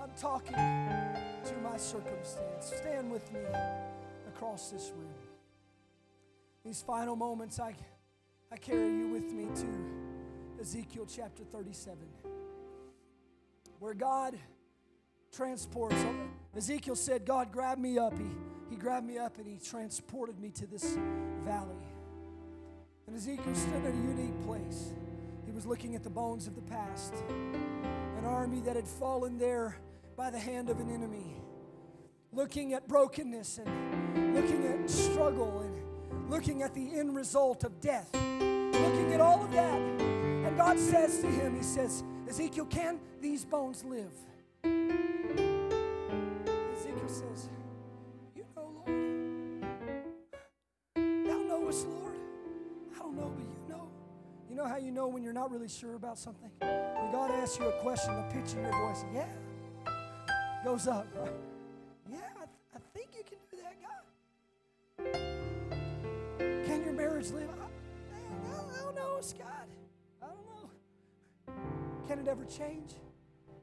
I'm 0.00 0.10
talking 0.18 0.54
to 0.54 1.54
my 1.62 1.76
circumstance. 1.76 2.72
Stand 2.80 3.10
with 3.10 3.30
me 3.32 3.40
across 4.28 4.70
this 4.70 4.92
room. 4.96 5.15
These 6.66 6.82
final 6.82 7.14
moments, 7.14 7.60
I, 7.60 7.76
I 8.50 8.56
carry 8.56 8.88
you 8.88 9.06
with 9.06 9.30
me 9.30 9.46
to 9.54 10.60
Ezekiel 10.60 11.06
chapter 11.08 11.44
37, 11.44 11.96
where 13.78 13.94
God 13.94 14.36
transports. 15.32 15.94
Ezekiel 16.56 16.96
said, 16.96 17.24
God 17.24 17.52
grabbed 17.52 17.80
me 17.80 17.98
up. 17.98 18.18
He, 18.18 18.26
he 18.68 18.74
grabbed 18.74 19.06
me 19.06 19.16
up 19.16 19.38
and 19.38 19.46
he 19.46 19.58
transported 19.64 20.40
me 20.40 20.50
to 20.50 20.66
this 20.66 20.98
valley. 21.44 21.86
And 23.06 23.14
Ezekiel 23.14 23.54
stood 23.54 23.84
in 23.84 23.86
a 23.86 24.08
unique 24.08 24.44
place. 24.44 24.92
He 25.44 25.52
was 25.52 25.66
looking 25.66 25.94
at 25.94 26.02
the 26.02 26.10
bones 26.10 26.48
of 26.48 26.56
the 26.56 26.62
past, 26.62 27.14
an 28.18 28.24
army 28.24 28.60
that 28.62 28.74
had 28.74 28.88
fallen 28.88 29.38
there 29.38 29.76
by 30.16 30.30
the 30.30 30.40
hand 30.40 30.68
of 30.68 30.80
an 30.80 30.90
enemy, 30.92 31.36
looking 32.32 32.72
at 32.72 32.88
brokenness 32.88 33.58
and 33.58 34.34
looking 34.34 34.66
at 34.66 34.90
struggle 34.90 35.60
and 35.60 35.75
looking 36.28 36.62
at 36.62 36.74
the 36.74 36.98
end 36.98 37.14
result 37.14 37.64
of 37.64 37.80
death, 37.80 38.08
looking 38.14 39.12
at 39.12 39.20
all 39.20 39.44
of 39.44 39.52
that. 39.52 39.74
And 39.74 40.56
God 40.56 40.78
says 40.78 41.20
to 41.20 41.26
him, 41.26 41.56
He 41.56 41.62
says, 41.62 42.04
Ezekiel, 42.28 42.66
can 42.66 42.98
these 43.20 43.44
bones 43.44 43.84
live? 43.84 44.12
Ezekiel 46.76 47.08
says, 47.08 47.48
You 48.34 48.44
know, 48.56 48.70
Lord. 48.86 48.88
Thou 51.26 51.38
knowest, 51.48 51.86
Lord. 51.88 52.16
I 52.94 52.98
don't 52.98 53.16
know, 53.16 53.32
but 53.36 53.44
you 53.44 53.68
know. 53.68 53.88
You 54.50 54.56
know 54.56 54.64
how 54.66 54.76
you 54.76 54.90
know 54.90 55.06
when 55.08 55.22
you're 55.22 55.32
not 55.32 55.50
really 55.50 55.68
sure 55.68 55.94
about 55.94 56.18
something? 56.18 56.50
When 56.60 57.12
God 57.12 57.30
asks 57.30 57.58
you 57.58 57.66
a 57.66 57.82
question, 57.82 58.16
the 58.16 58.22
pitch 58.34 58.54
in 58.54 58.62
your 58.62 58.72
voice, 58.72 59.04
yeah, 59.14 59.28
goes 60.64 60.88
up, 60.88 61.06
right? 61.16 61.32
Live? 67.16 67.48
I, 67.48 67.64
I, 68.14 68.58
I 68.58 68.82
don't 68.82 68.94
know, 68.94 69.16
Scott. 69.22 69.66
I 70.22 70.26
don't 70.26 70.46
know. 70.46 71.54
Can 72.06 72.18
it 72.18 72.28
ever 72.28 72.44
change? 72.44 72.92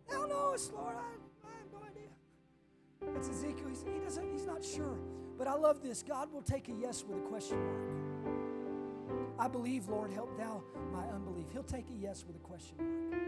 I 0.10 0.14
don't 0.14 0.30
know, 0.30 0.54
it's 0.56 0.72
Lord. 0.72 0.96
I, 0.96 1.48
I 1.48 1.52
have 1.60 1.72
no 1.72 1.88
idea. 1.88 3.16
It's 3.16 3.30
Ezekiel. 3.30 3.68
He's, 3.70 3.84
he 3.84 4.00
doesn't, 4.00 4.32
he's 4.32 4.48
not 4.48 4.66
sure. 4.66 4.98
But 5.38 5.48
I 5.48 5.54
love 5.54 5.84
this. 5.84 6.02
God 6.02 6.34
will 6.34 6.42
take 6.42 6.68
a 6.68 6.72
yes 6.72 7.04
with 7.08 7.20
a 7.20 7.22
question 7.22 7.60
mark. 7.64 9.30
I 9.38 9.48
believe, 9.48 9.88
Lord, 9.88 10.10
help 10.10 10.36
thou 10.36 10.64
my 10.92 11.06
unbelief. 11.10 11.46
He'll 11.52 11.62
take 11.62 11.86
a 11.92 11.96
yes 11.96 12.26
with 12.26 12.36
a 12.36 12.40
question 12.40 12.76
mark. 12.78 13.22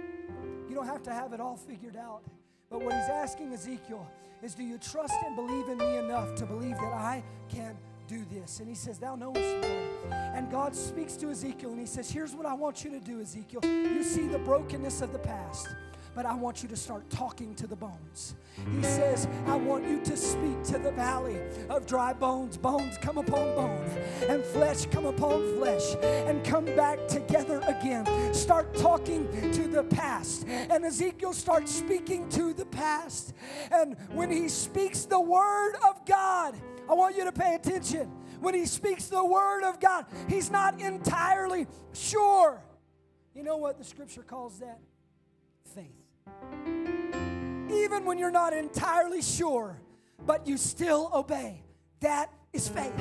You 0.68 0.74
don't 0.74 0.88
have 0.88 1.04
to 1.04 1.14
have 1.14 1.34
it 1.34 1.40
all 1.40 1.56
figured 1.56 1.96
out. 1.96 2.24
But 2.72 2.82
what 2.82 2.96
he's 2.96 3.10
asking 3.10 3.54
Ezekiel 3.54 4.10
is, 4.42 4.56
Do 4.56 4.64
you 4.64 4.80
trust 4.80 5.14
and 5.24 5.36
believe 5.36 5.70
in 5.70 5.78
me 5.78 5.98
enough 5.98 6.34
to 6.36 6.48
believe 6.48 6.78
that 6.78 6.94
I 6.94 7.24
can 7.48 7.78
do 8.08 8.26
this? 8.32 8.60
And 8.60 8.68
he 8.68 8.76
says, 8.76 8.98
Thou 8.98 9.16
knowest, 9.16 9.40
Lord. 9.40 10.12
And 10.12 10.52
God 10.52 10.76
speaks 10.76 11.16
to 11.18 11.30
Ezekiel 11.30 11.72
and 11.72 11.80
he 11.80 11.86
says, 11.86 12.10
Here's 12.10 12.36
what 12.36 12.46
I 12.46 12.54
want 12.54 12.84
you 12.84 12.92
to 12.92 13.00
do, 13.00 13.22
Ezekiel. 13.22 13.62
You 13.64 14.04
see 14.04 14.28
the 14.28 14.40
brokenness 14.40 15.02
of 15.02 15.12
the 15.12 15.20
past 15.20 15.68
but 16.16 16.26
I 16.26 16.34
want 16.34 16.64
you 16.64 16.70
to 16.70 16.78
start 16.78 17.08
talking 17.10 17.54
to 17.56 17.68
the 17.68 17.76
bones. 17.76 18.36
He 18.78 18.84
says, 18.84 19.28
I 19.46 19.58
want 19.58 19.86
you 19.86 20.00
to 20.00 20.16
speak 20.16 20.64
to 20.64 20.78
the 20.78 20.92
valley 20.92 21.38
of 21.70 21.86
dry 21.86 22.14
bones. 22.14 22.56
Bones 22.56 22.98
come 22.98 23.18
upon 23.18 23.54
bone, 23.54 23.86
and 24.30 24.42
flesh 24.42 24.86
come 24.86 25.06
upon 25.06 25.58
flesh, 25.58 25.96
and 26.02 26.44
come 26.46 26.64
back 26.66 27.06
together 27.10 27.62
again. 27.68 28.34
Start 28.34 28.74
talking 28.76 29.30
to 29.52 29.68
the 29.68 29.84
past. 29.84 30.48
And 30.48 30.86
Ezekiel 30.86 31.34
starts 31.34 31.76
speaking 31.76 32.30
to 32.30 32.54
the 32.54 32.66
past. 32.66 33.34
And 33.70 33.98
when 34.14 34.32
he 34.32 34.48
speaks 34.48 35.04
the 35.04 35.20
word 35.20 35.74
of 35.88 36.06
God, 36.06 36.56
I 36.90 36.94
want 36.94 37.16
you 37.16 37.26
to 37.26 37.32
pay 37.32 37.56
attention. 37.56 38.12
When 38.40 38.54
he 38.54 38.66
speaks 38.66 39.08
the 39.08 39.24
word 39.26 39.64
of 39.64 39.80
God, 39.80 40.06
he's 40.30 40.52
not 40.52 40.80
entirely 40.80 41.68
sure. 41.94 42.62
You 43.34 43.44
know 43.44 43.58
what 43.58 43.78
the 43.78 43.84
scripture 43.84 44.24
calls 44.24 44.60
that? 44.60 44.80
Faith. 45.74 45.86
Even 47.72 48.06
when 48.06 48.18
you're 48.18 48.32
not 48.32 48.54
entirely 48.54 49.22
sure, 49.22 49.80
but 50.26 50.48
you 50.48 50.58
still 50.58 51.10
obey. 51.14 51.64
That 52.02 52.32
is 52.54 52.68
faith. 52.68 52.94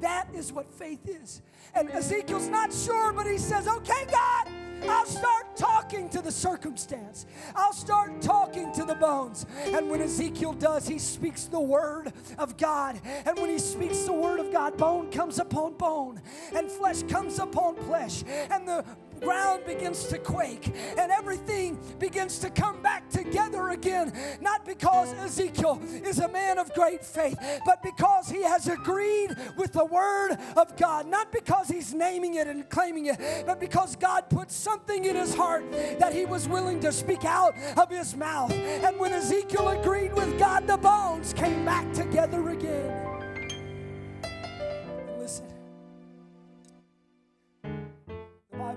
That 0.00 0.28
is 0.34 0.52
what 0.52 0.72
faith 0.72 1.06
is. 1.06 1.42
And 1.74 1.90
Ezekiel's 1.90 2.48
not 2.48 2.72
sure, 2.72 3.12
but 3.12 3.26
he 3.26 3.38
says, 3.38 3.68
Okay, 3.68 4.06
God, 4.10 4.48
I'll 4.88 5.06
start 5.06 5.56
talking 5.56 6.08
to 6.10 6.22
the 6.22 6.32
circumstance. 6.32 7.26
I'll 7.54 7.72
start 7.72 8.22
talking 8.22 8.72
to 8.72 8.84
the 8.84 8.94
bones. 8.94 9.46
And 9.66 9.90
when 9.90 10.00
Ezekiel 10.00 10.54
does, 10.54 10.88
he 10.88 10.98
speaks 10.98 11.44
the 11.44 11.60
word 11.60 12.12
of 12.38 12.56
God. 12.56 13.00
And 13.26 13.38
when 13.38 13.50
he 13.50 13.58
speaks 13.58 14.04
the 14.04 14.12
word 14.12 14.40
of 14.40 14.52
God, 14.52 14.76
bone 14.76 15.10
comes 15.10 15.38
upon 15.38 15.74
bone, 15.74 16.20
and 16.54 16.70
flesh 16.70 17.02
comes 17.04 17.38
upon 17.38 17.76
flesh. 17.76 18.24
And 18.50 18.66
the 18.66 18.84
ground 19.20 19.64
begins 19.66 20.04
to 20.06 20.18
quake 20.18 20.72
and 20.98 21.10
everything 21.10 21.78
begins 21.98 22.38
to 22.38 22.50
come 22.50 22.82
back 22.82 23.08
together 23.10 23.70
again. 23.70 24.12
Not 24.40 24.64
because 24.64 25.12
Ezekiel 25.14 25.80
is 26.04 26.18
a 26.18 26.28
man 26.28 26.58
of 26.58 26.72
great 26.74 27.04
faith, 27.04 27.38
but 27.64 27.82
because 27.82 28.28
he 28.28 28.42
has 28.42 28.68
agreed 28.68 29.36
with 29.56 29.72
the 29.72 29.84
word 29.84 30.36
of 30.56 30.76
God. 30.76 31.06
Not 31.06 31.32
because 31.32 31.68
he's 31.68 31.94
naming 31.94 32.34
it 32.34 32.46
and 32.46 32.68
claiming 32.68 33.06
it, 33.06 33.44
but 33.46 33.60
because 33.60 33.96
God 33.96 34.28
put 34.28 34.50
something 34.50 35.04
in 35.04 35.16
his 35.16 35.34
heart 35.34 35.70
that 35.98 36.12
he 36.12 36.24
was 36.24 36.48
willing 36.48 36.80
to 36.80 36.92
speak 36.92 37.24
out 37.24 37.54
of 37.76 37.90
his 37.90 38.16
mouth. 38.16 38.52
And 38.52 38.98
when 38.98 39.12
Ezekiel 39.12 39.68
agreed 39.68 40.14
with 40.14 40.38
God, 40.38 40.66
the 40.66 40.76
bones 40.76 41.32
came 41.32 41.64
back 41.64 41.92
together 41.92 42.50
again. 42.50 42.99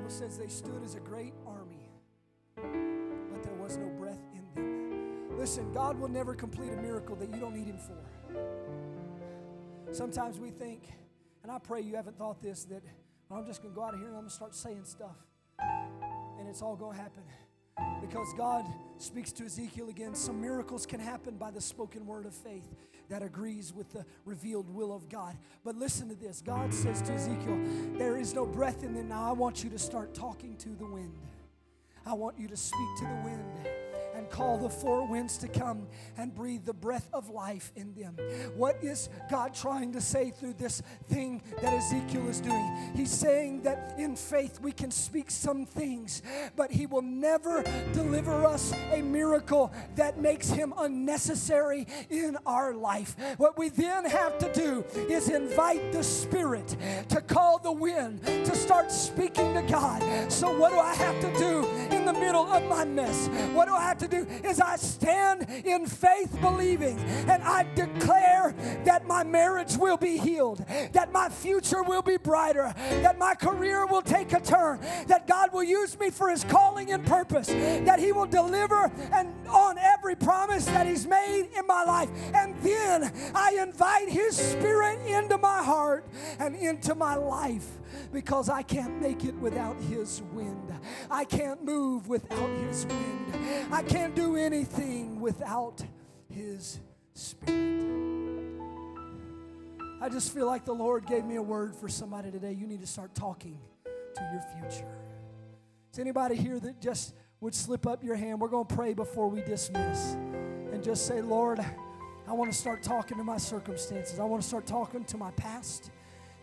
Bible 0.03 0.15
says 0.15 0.37
they 0.37 0.49
stood 0.49 0.83
as 0.83 0.95
a 0.95 0.99
great 0.99 1.33
army, 1.47 1.89
but 2.57 3.41
there 3.41 3.53
was 3.53 3.77
no 3.77 3.87
breath 3.97 4.19
in 4.33 4.43
them. 4.53 5.37
Listen, 5.37 5.71
God 5.71 5.97
will 5.97 6.09
never 6.09 6.35
complete 6.35 6.73
a 6.73 6.75
miracle 6.75 7.15
that 7.15 7.33
you 7.33 7.39
don't 7.39 7.55
need 7.55 7.67
Him 7.67 7.77
for. 7.77 7.95
Sometimes 9.93 10.41
we 10.41 10.49
think, 10.49 10.91
and 11.41 11.49
I 11.49 11.57
pray 11.57 11.79
you 11.79 11.95
haven't 11.95 12.17
thought 12.17 12.41
this, 12.41 12.65
that 12.65 12.83
I'm 13.31 13.45
just 13.45 13.61
going 13.61 13.73
to 13.73 13.79
go 13.79 13.85
out 13.85 13.93
of 13.93 14.01
here 14.01 14.09
and 14.09 14.17
I'm 14.17 14.23
going 14.23 14.29
to 14.29 14.35
start 14.35 14.53
saying 14.53 14.83
stuff, 14.83 15.15
and 15.57 16.49
it's 16.49 16.61
all 16.61 16.75
going 16.75 16.97
to 16.97 17.01
happen. 17.01 17.23
Because 18.01 18.33
God 18.37 18.65
speaks 18.97 19.31
to 19.33 19.45
Ezekiel 19.45 19.89
again. 19.89 20.15
Some 20.15 20.41
miracles 20.41 20.85
can 20.85 20.99
happen 20.99 21.37
by 21.37 21.51
the 21.51 21.61
spoken 21.61 22.05
word 22.05 22.25
of 22.25 22.33
faith 22.33 22.67
that 23.09 23.21
agrees 23.23 23.73
with 23.73 23.91
the 23.91 24.05
revealed 24.25 24.69
will 24.73 24.93
of 24.93 25.09
God. 25.09 25.35
But 25.63 25.75
listen 25.75 26.09
to 26.09 26.15
this 26.15 26.41
God 26.41 26.73
says 26.73 27.01
to 27.03 27.13
Ezekiel, 27.13 27.59
There 27.97 28.17
is 28.17 28.33
no 28.33 28.45
breath 28.45 28.83
in 28.83 28.93
them. 28.93 29.09
Now 29.09 29.29
I 29.29 29.33
want 29.33 29.63
you 29.63 29.69
to 29.71 29.79
start 29.79 30.13
talking 30.13 30.55
to 30.57 30.69
the 30.69 30.85
wind. 30.85 31.13
I 32.05 32.13
want 32.13 32.37
you 32.37 32.47
to 32.47 32.57
speak 32.57 32.87
to 32.97 33.05
the 33.05 33.21
wind 33.23 33.43
and 34.15 34.29
call 34.29 34.57
the 34.57 34.69
four 34.69 35.07
winds 35.07 35.37
to 35.39 35.47
come 35.47 35.87
and 36.17 36.33
breathe 36.33 36.65
the 36.65 36.73
breath 36.73 37.09
of 37.13 37.29
life 37.29 37.71
in 37.75 37.93
them. 37.93 38.15
What 38.55 38.77
is 38.81 39.09
God 39.29 39.53
trying 39.53 39.93
to 39.93 40.01
say 40.01 40.31
through 40.31 40.53
this 40.53 40.81
thing 41.09 41.41
that 41.61 41.73
Ezekiel 41.73 42.27
is 42.29 42.39
doing? 42.39 42.91
He's 42.95 43.11
saying 43.11 43.63
that 43.63 43.95
in 43.97 44.15
faith 44.15 44.59
we 44.61 44.71
can 44.71 44.91
speak 44.91 45.31
some 45.31 45.65
things, 45.65 46.21
but 46.55 46.71
He 46.71 46.85
will 46.85 47.01
never 47.01 47.63
deliver 47.93 48.45
us 48.45 48.73
a 48.91 49.01
miracle 49.01 49.73
that 49.95 50.17
makes 50.17 50.49
Him 50.49 50.73
unnecessary 50.77 51.87
in 52.09 52.37
our 52.45 52.73
life. 52.73 53.15
What 53.37 53.57
we 53.57 53.69
then 53.69 54.05
have 54.05 54.37
to 54.39 54.53
do 54.53 54.85
is 55.09 55.29
invite 55.29 55.91
the 55.91 56.03
Spirit 56.03 56.75
to 57.09 57.21
call 57.21 57.59
the 57.59 57.71
wind 57.71 58.23
to 58.25 58.55
start 58.55 58.91
speaking 58.91 59.53
to 59.53 59.61
God. 59.63 60.31
So, 60.31 60.57
what 60.57 60.71
do 60.71 60.79
I 60.79 60.93
have 60.95 61.19
to 61.21 61.37
do 61.37 61.65
in 61.95 62.05
the 62.05 62.13
middle 62.13 62.45
of 62.45 62.63
my 62.69 62.85
mess? 62.85 63.27
What 63.53 63.67
do 63.67 63.73
I 63.73 63.83
have 63.83 63.97
to 63.99 64.02
to 64.03 64.25
do 64.25 64.47
is 64.47 64.59
I 64.59 64.75
stand 64.75 65.47
in 65.65 65.85
faith 65.85 66.35
believing 66.41 66.99
and 66.99 67.41
I 67.43 67.65
declare 67.75 68.12
that 68.83 69.05
my 69.07 69.23
marriage 69.23 69.77
will 69.77 69.97
be 69.97 70.17
healed, 70.17 70.65
that 70.91 71.11
my 71.11 71.29
future 71.29 71.83
will 71.83 72.01
be 72.01 72.17
brighter, 72.17 72.73
that 72.77 73.17
my 73.17 73.35
career 73.35 73.85
will 73.85 74.01
take 74.01 74.33
a 74.33 74.39
turn, 74.39 74.79
that 75.07 75.27
God 75.27 75.53
will 75.53 75.63
use 75.63 75.99
me 75.99 76.09
for 76.09 76.29
his 76.29 76.43
calling 76.43 76.91
and 76.91 77.05
purpose, 77.05 77.47
that 77.47 77.99
he 77.99 78.11
will 78.11 78.25
deliver 78.25 78.91
and 79.11 79.33
on 79.47 79.77
every 79.77 80.15
promise 80.15 80.65
that 80.65 80.87
he's 80.87 81.07
made 81.07 81.49
in 81.57 81.67
my 81.67 81.83
life. 81.83 82.09
And 82.33 82.55
then 82.61 83.11
I 83.35 83.57
invite 83.61 84.09
his 84.09 84.35
spirit 84.35 84.99
into 85.07 85.37
my 85.37 85.63
heart 85.63 86.05
and 86.39 86.55
into 86.55 86.95
my 86.95 87.15
life 87.15 87.67
because 88.11 88.49
I 88.49 88.61
can't 88.61 89.01
make 89.01 89.23
it 89.25 89.35
without 89.35 89.79
his 89.81 90.21
wind. 90.33 90.73
I 91.09 91.25
can't 91.25 91.63
move 91.63 92.07
without 92.07 92.49
his 92.67 92.85
wind. 92.85 93.35
I 93.71 93.83
can't 93.83 94.15
do 94.15 94.35
anything 94.35 95.19
without 95.19 95.83
his 96.29 96.79
spirit. 97.13 97.73
I 100.01 100.09
just 100.09 100.33
feel 100.33 100.45
like 100.45 100.65
the 100.65 100.73
Lord 100.73 101.05
gave 101.05 101.23
me 101.23 101.37
a 101.37 101.41
word 101.41 101.75
for 101.75 101.87
somebody 101.87 102.29
today. 102.29 102.51
You 102.51 102.67
need 102.67 102.81
to 102.81 102.87
start 102.87 103.15
talking 103.15 103.57
to 103.85 104.29
your 104.31 104.43
future. 104.69 104.87
Is 105.93 105.99
anybody 105.99 106.35
here 106.35 106.59
that 106.59 106.81
just 106.81 107.13
would 107.39 107.55
slip 107.55 107.87
up 107.87 108.03
your 108.03 108.15
hand? 108.15 108.41
We're 108.41 108.49
going 108.49 108.65
to 108.65 108.75
pray 108.75 108.93
before 108.93 109.29
we 109.29 109.41
dismiss 109.41 110.13
and 110.13 110.83
just 110.83 111.05
say, 111.05 111.21
Lord, 111.21 111.59
I 112.27 112.33
want 112.33 112.51
to 112.51 112.57
start 112.57 112.83
talking 112.83 113.17
to 113.17 113.23
my 113.23 113.37
circumstances. 113.37 114.19
I 114.19 114.23
want 114.23 114.41
to 114.41 114.47
start 114.47 114.65
talking 114.65 115.05
to 115.05 115.17
my 115.17 115.31
past 115.31 115.91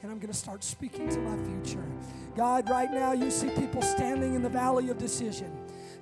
and 0.02 0.10
I'm 0.10 0.18
going 0.18 0.32
to 0.32 0.38
start 0.38 0.64
speaking 0.64 1.08
to 1.10 1.18
my 1.18 1.36
future. 1.44 1.84
God, 2.34 2.70
right 2.70 2.90
now, 2.90 3.12
you 3.12 3.30
see 3.30 3.50
people 3.50 3.82
standing 3.82 4.34
in 4.34 4.42
the 4.42 4.48
valley 4.48 4.88
of 4.88 4.96
decision 4.96 5.54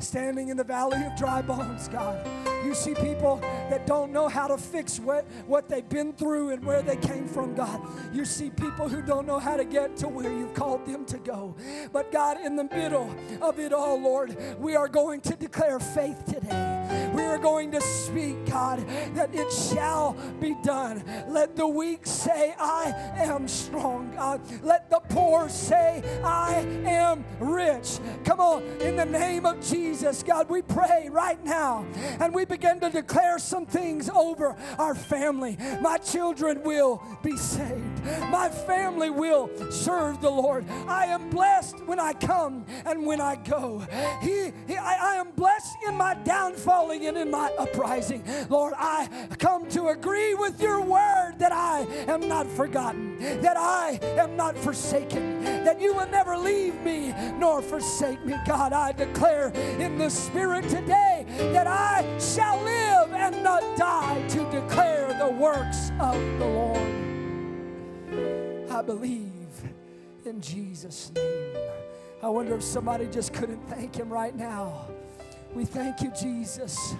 standing 0.03 0.49
in 0.49 0.57
the 0.57 0.65
valley 0.65 1.03
of 1.05 1.17
dry 1.17 1.43
bones, 1.43 1.89
God. 1.89 2.27
You 2.65 2.75
see 2.75 2.95
people 2.95 3.39
that 3.71 3.87
don't 3.87 4.13
know 4.13 4.29
how 4.29 4.49
to 4.49 4.59
fix 4.59 4.99
what, 4.99 5.27
what 5.47 5.69
they've 5.69 5.89
been 5.89 6.13
through 6.13 6.51
and 6.51 6.65
where 6.65 6.83
they 6.83 6.97
came 6.97 7.27
from, 7.27 7.55
God. 7.55 7.81
You 8.13 8.25
see 8.25 8.51
people 8.51 8.89
who 8.89 9.03
don't 9.03 9.27
know 9.27 9.39
how 9.39 9.57
to 9.57 9.65
get 9.65 9.97
to 9.99 10.09
where 10.09 10.31
you've 10.31 10.55
called 10.55 10.87
them 10.87 11.05
to 11.07 11.19
go. 11.19 11.55
But 11.93 12.13
God, 12.13 12.41
in 12.41 12.57
the 12.57 12.65
middle 12.65 13.15
of 13.41 13.59
it 13.59 13.73
all, 13.73 14.01
Lord, 14.01 14.37
we 14.59 14.77
are 14.77 14.89
going 14.89 15.21
to 15.23 15.37
declare 15.37 15.79
faith 15.79 16.25
today. 16.27 16.78
Are 17.29 17.37
going 17.37 17.71
to 17.73 17.81
speak, 17.81 18.47
God, 18.47 18.87
that 19.15 19.35
it 19.35 19.53
shall 19.53 20.17
be 20.41 20.57
done. 20.63 21.05
Let 21.29 21.57
the 21.57 21.69
weak 21.69 22.07
say, 22.07 22.55
I 22.59 22.95
am 23.17 23.47
strong, 23.47 24.13
God. 24.17 24.41
Let 24.63 24.89
the 24.89 25.01
poor 25.11 25.49
say, 25.51 26.03
I 26.25 26.67
am 26.85 27.25
rich. 27.39 27.99
Come 28.25 28.41
on, 28.41 28.63
in 28.81 28.97
the 28.97 29.05
name 29.05 29.45
of 29.45 29.61
Jesus. 29.61 29.99
Jesus, 29.99 30.23
God, 30.23 30.49
we 30.49 30.63
pray 30.63 31.09
right 31.11 31.45
now 31.45 31.85
and 32.21 32.33
we 32.33 32.45
begin 32.45 32.81
to 32.81 32.89
declare 32.89 33.39
some 33.39 33.67
things 33.67 34.09
over 34.09 34.57
our 34.79 34.95
family. 34.95 35.59
My 35.81 35.99
children 35.99 36.63
will 36.63 37.03
be 37.23 37.37
saved, 37.37 38.05
my 38.31 38.49
family 38.49 39.11
will 39.11 39.51
serve 39.71 40.21
the 40.21 40.31
Lord. 40.31 40.65
I 40.87 41.07
am 41.07 41.29
blessed 41.31 41.85
when 41.85 41.99
I 41.99 42.13
come 42.13 42.65
and 42.87 43.05
when 43.05 43.21
I 43.21 43.37
go. 43.37 43.87
He, 44.23 44.53
he 44.67 44.77
I, 44.77 45.15
I 45.15 45.17
am 45.17 45.33
blessed 45.33 45.77
in 45.87 45.97
my 45.97 46.15
downfalling 46.15 47.09
and 47.09 47.17
in 47.19 47.31
my 47.31 47.51
uprising. 47.59 48.23
Lord, 48.49 48.75
I 48.77 49.09
come 49.39 49.69
to 49.71 49.89
agree 49.89 50.35
with 50.35 50.61
your 50.61 50.81
word 50.81 51.35
that 51.39 51.53
I 51.53 51.81
am 52.07 52.29
not 52.29 52.47
forgotten, 52.47 53.19
that 53.41 53.57
I 53.57 53.99
am 54.03 54.37
not 54.37 54.57
forsaken, 54.57 55.43
that 55.65 55.81
you 55.81 55.95
will 55.95 56.09
never 56.09 56.37
leave 56.37 56.81
me 56.83 57.15
nor 57.39 57.61
forsake 57.63 58.25
me. 58.25 58.35
God, 58.47 58.73
I 58.73 58.93
declare 58.93 59.49
in 59.79 59.99
the 59.99 60.09
Spirit 60.09 60.69
today 60.69 61.27
that 61.53 61.67
I 61.67 62.05
shall 62.19 62.63
live 62.63 63.13
and 63.13 63.43
not 63.43 63.63
die 63.77 64.27
to 64.29 64.51
declare 64.51 65.13
the 65.19 65.29
works 65.29 65.91
of 66.01 66.15
the 66.39 66.47
Lord. 66.47 66.79
I 68.71 68.83
believe 68.83 69.29
in 70.25 70.41
Jesus' 70.41 71.11
name. 71.15 71.57
I 72.23 72.29
wonder 72.29 72.55
if 72.55 72.63
somebody 72.63 73.07
just 73.07 73.33
couldn't 73.33 73.69
thank 73.69 73.97
Him 73.97 74.09
right 74.09 74.35
now. 74.35 74.87
We 75.59 75.65
thank 75.65 76.03
you, 76.03 76.13
Jesus. 76.13 76.95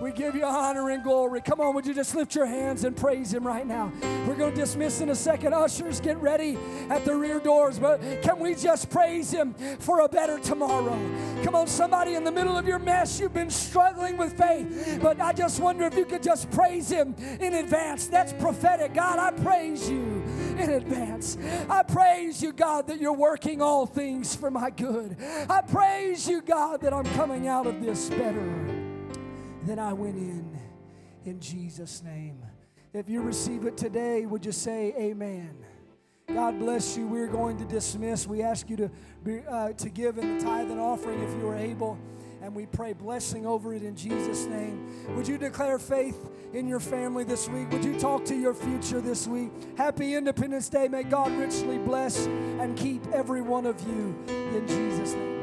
We 0.00 0.10
give 0.10 0.34
you 0.34 0.44
honor 0.44 0.90
and 0.90 1.04
glory. 1.04 1.40
Come 1.40 1.60
on, 1.60 1.72
would 1.76 1.86
you 1.86 1.94
just 1.94 2.16
lift 2.16 2.34
your 2.34 2.44
hands 2.44 2.82
and 2.82 2.96
praise 2.96 3.32
Him 3.32 3.46
right 3.46 3.64
now? 3.64 3.92
We're 4.26 4.34
going 4.34 4.52
to 4.54 4.60
dismiss 4.60 5.00
in 5.00 5.10
a 5.10 5.14
second. 5.14 5.54
Ushers, 5.54 6.00
get 6.00 6.20
ready 6.20 6.58
at 6.90 7.04
the 7.04 7.14
rear 7.14 7.38
doors. 7.38 7.78
But 7.78 8.00
can 8.22 8.40
we 8.40 8.56
just 8.56 8.90
praise 8.90 9.30
Him 9.30 9.54
for 9.78 10.00
a 10.00 10.08
better 10.08 10.40
tomorrow? 10.40 10.98
Come 11.44 11.54
on, 11.54 11.68
somebody 11.68 12.16
in 12.16 12.24
the 12.24 12.32
middle 12.32 12.58
of 12.58 12.66
your 12.66 12.80
mess, 12.80 13.20
you've 13.20 13.32
been 13.32 13.50
struggling 13.50 14.16
with 14.16 14.36
faith. 14.36 14.98
But 15.00 15.20
I 15.20 15.32
just 15.32 15.60
wonder 15.60 15.84
if 15.84 15.94
you 15.94 16.06
could 16.06 16.24
just 16.24 16.50
praise 16.50 16.88
Him 16.88 17.14
in 17.38 17.54
advance. 17.54 18.08
That's 18.08 18.32
prophetic. 18.32 18.94
God, 18.94 19.20
I 19.20 19.30
praise 19.30 19.88
you 19.88 20.15
in 20.58 20.70
advance. 20.70 21.36
I 21.68 21.82
praise 21.82 22.42
you, 22.42 22.52
God, 22.52 22.88
that 22.88 23.00
you're 23.00 23.12
working 23.12 23.62
all 23.62 23.86
things 23.86 24.34
for 24.34 24.50
my 24.50 24.70
good. 24.70 25.16
I 25.48 25.62
praise 25.62 26.28
you, 26.28 26.42
God, 26.42 26.80
that 26.82 26.92
I'm 26.92 27.06
coming 27.14 27.48
out 27.48 27.66
of 27.66 27.82
this 27.82 28.10
better 28.10 28.64
than 29.64 29.78
I 29.78 29.92
went 29.92 30.16
in. 30.16 30.58
In 31.24 31.40
Jesus' 31.40 32.02
name. 32.02 32.42
If 32.92 33.08
you 33.08 33.20
receive 33.20 33.66
it 33.66 33.76
today, 33.76 34.24
would 34.24 34.46
you 34.46 34.52
say 34.52 34.94
amen? 34.96 35.54
God 36.32 36.58
bless 36.58 36.96
you. 36.96 37.06
We're 37.06 37.28
going 37.28 37.56
to 37.58 37.64
dismiss. 37.64 38.26
We 38.26 38.42
ask 38.42 38.68
you 38.70 38.76
to, 38.76 38.90
be, 39.22 39.40
uh, 39.48 39.72
to 39.74 39.88
give 39.90 40.18
in 40.18 40.38
the 40.38 40.44
tithe 40.44 40.70
and 40.70 40.80
offering 40.80 41.22
if 41.22 41.30
you 41.36 41.46
are 41.48 41.56
able. 41.56 41.98
And 42.42 42.54
we 42.54 42.66
pray 42.66 42.92
blessing 42.92 43.46
over 43.46 43.74
it 43.74 43.82
in 43.82 43.96
Jesus' 43.96 44.46
name. 44.46 44.88
Would 45.16 45.26
you 45.26 45.38
declare 45.38 45.78
faith 45.78 46.28
in 46.56 46.66
your 46.66 46.80
family 46.80 47.22
this 47.22 47.48
week? 47.48 47.70
Would 47.70 47.84
you 47.84 47.98
talk 48.00 48.24
to 48.24 48.34
your 48.34 48.54
future 48.54 49.00
this 49.00 49.26
week? 49.26 49.50
Happy 49.76 50.14
Independence 50.14 50.70
Day. 50.70 50.88
May 50.88 51.02
God 51.02 51.30
richly 51.32 51.76
bless 51.76 52.26
and 52.26 52.76
keep 52.76 53.06
every 53.12 53.42
one 53.42 53.66
of 53.66 53.78
you 53.86 54.16
in 54.28 54.66
Jesus' 54.66 55.12
name. 55.12 55.35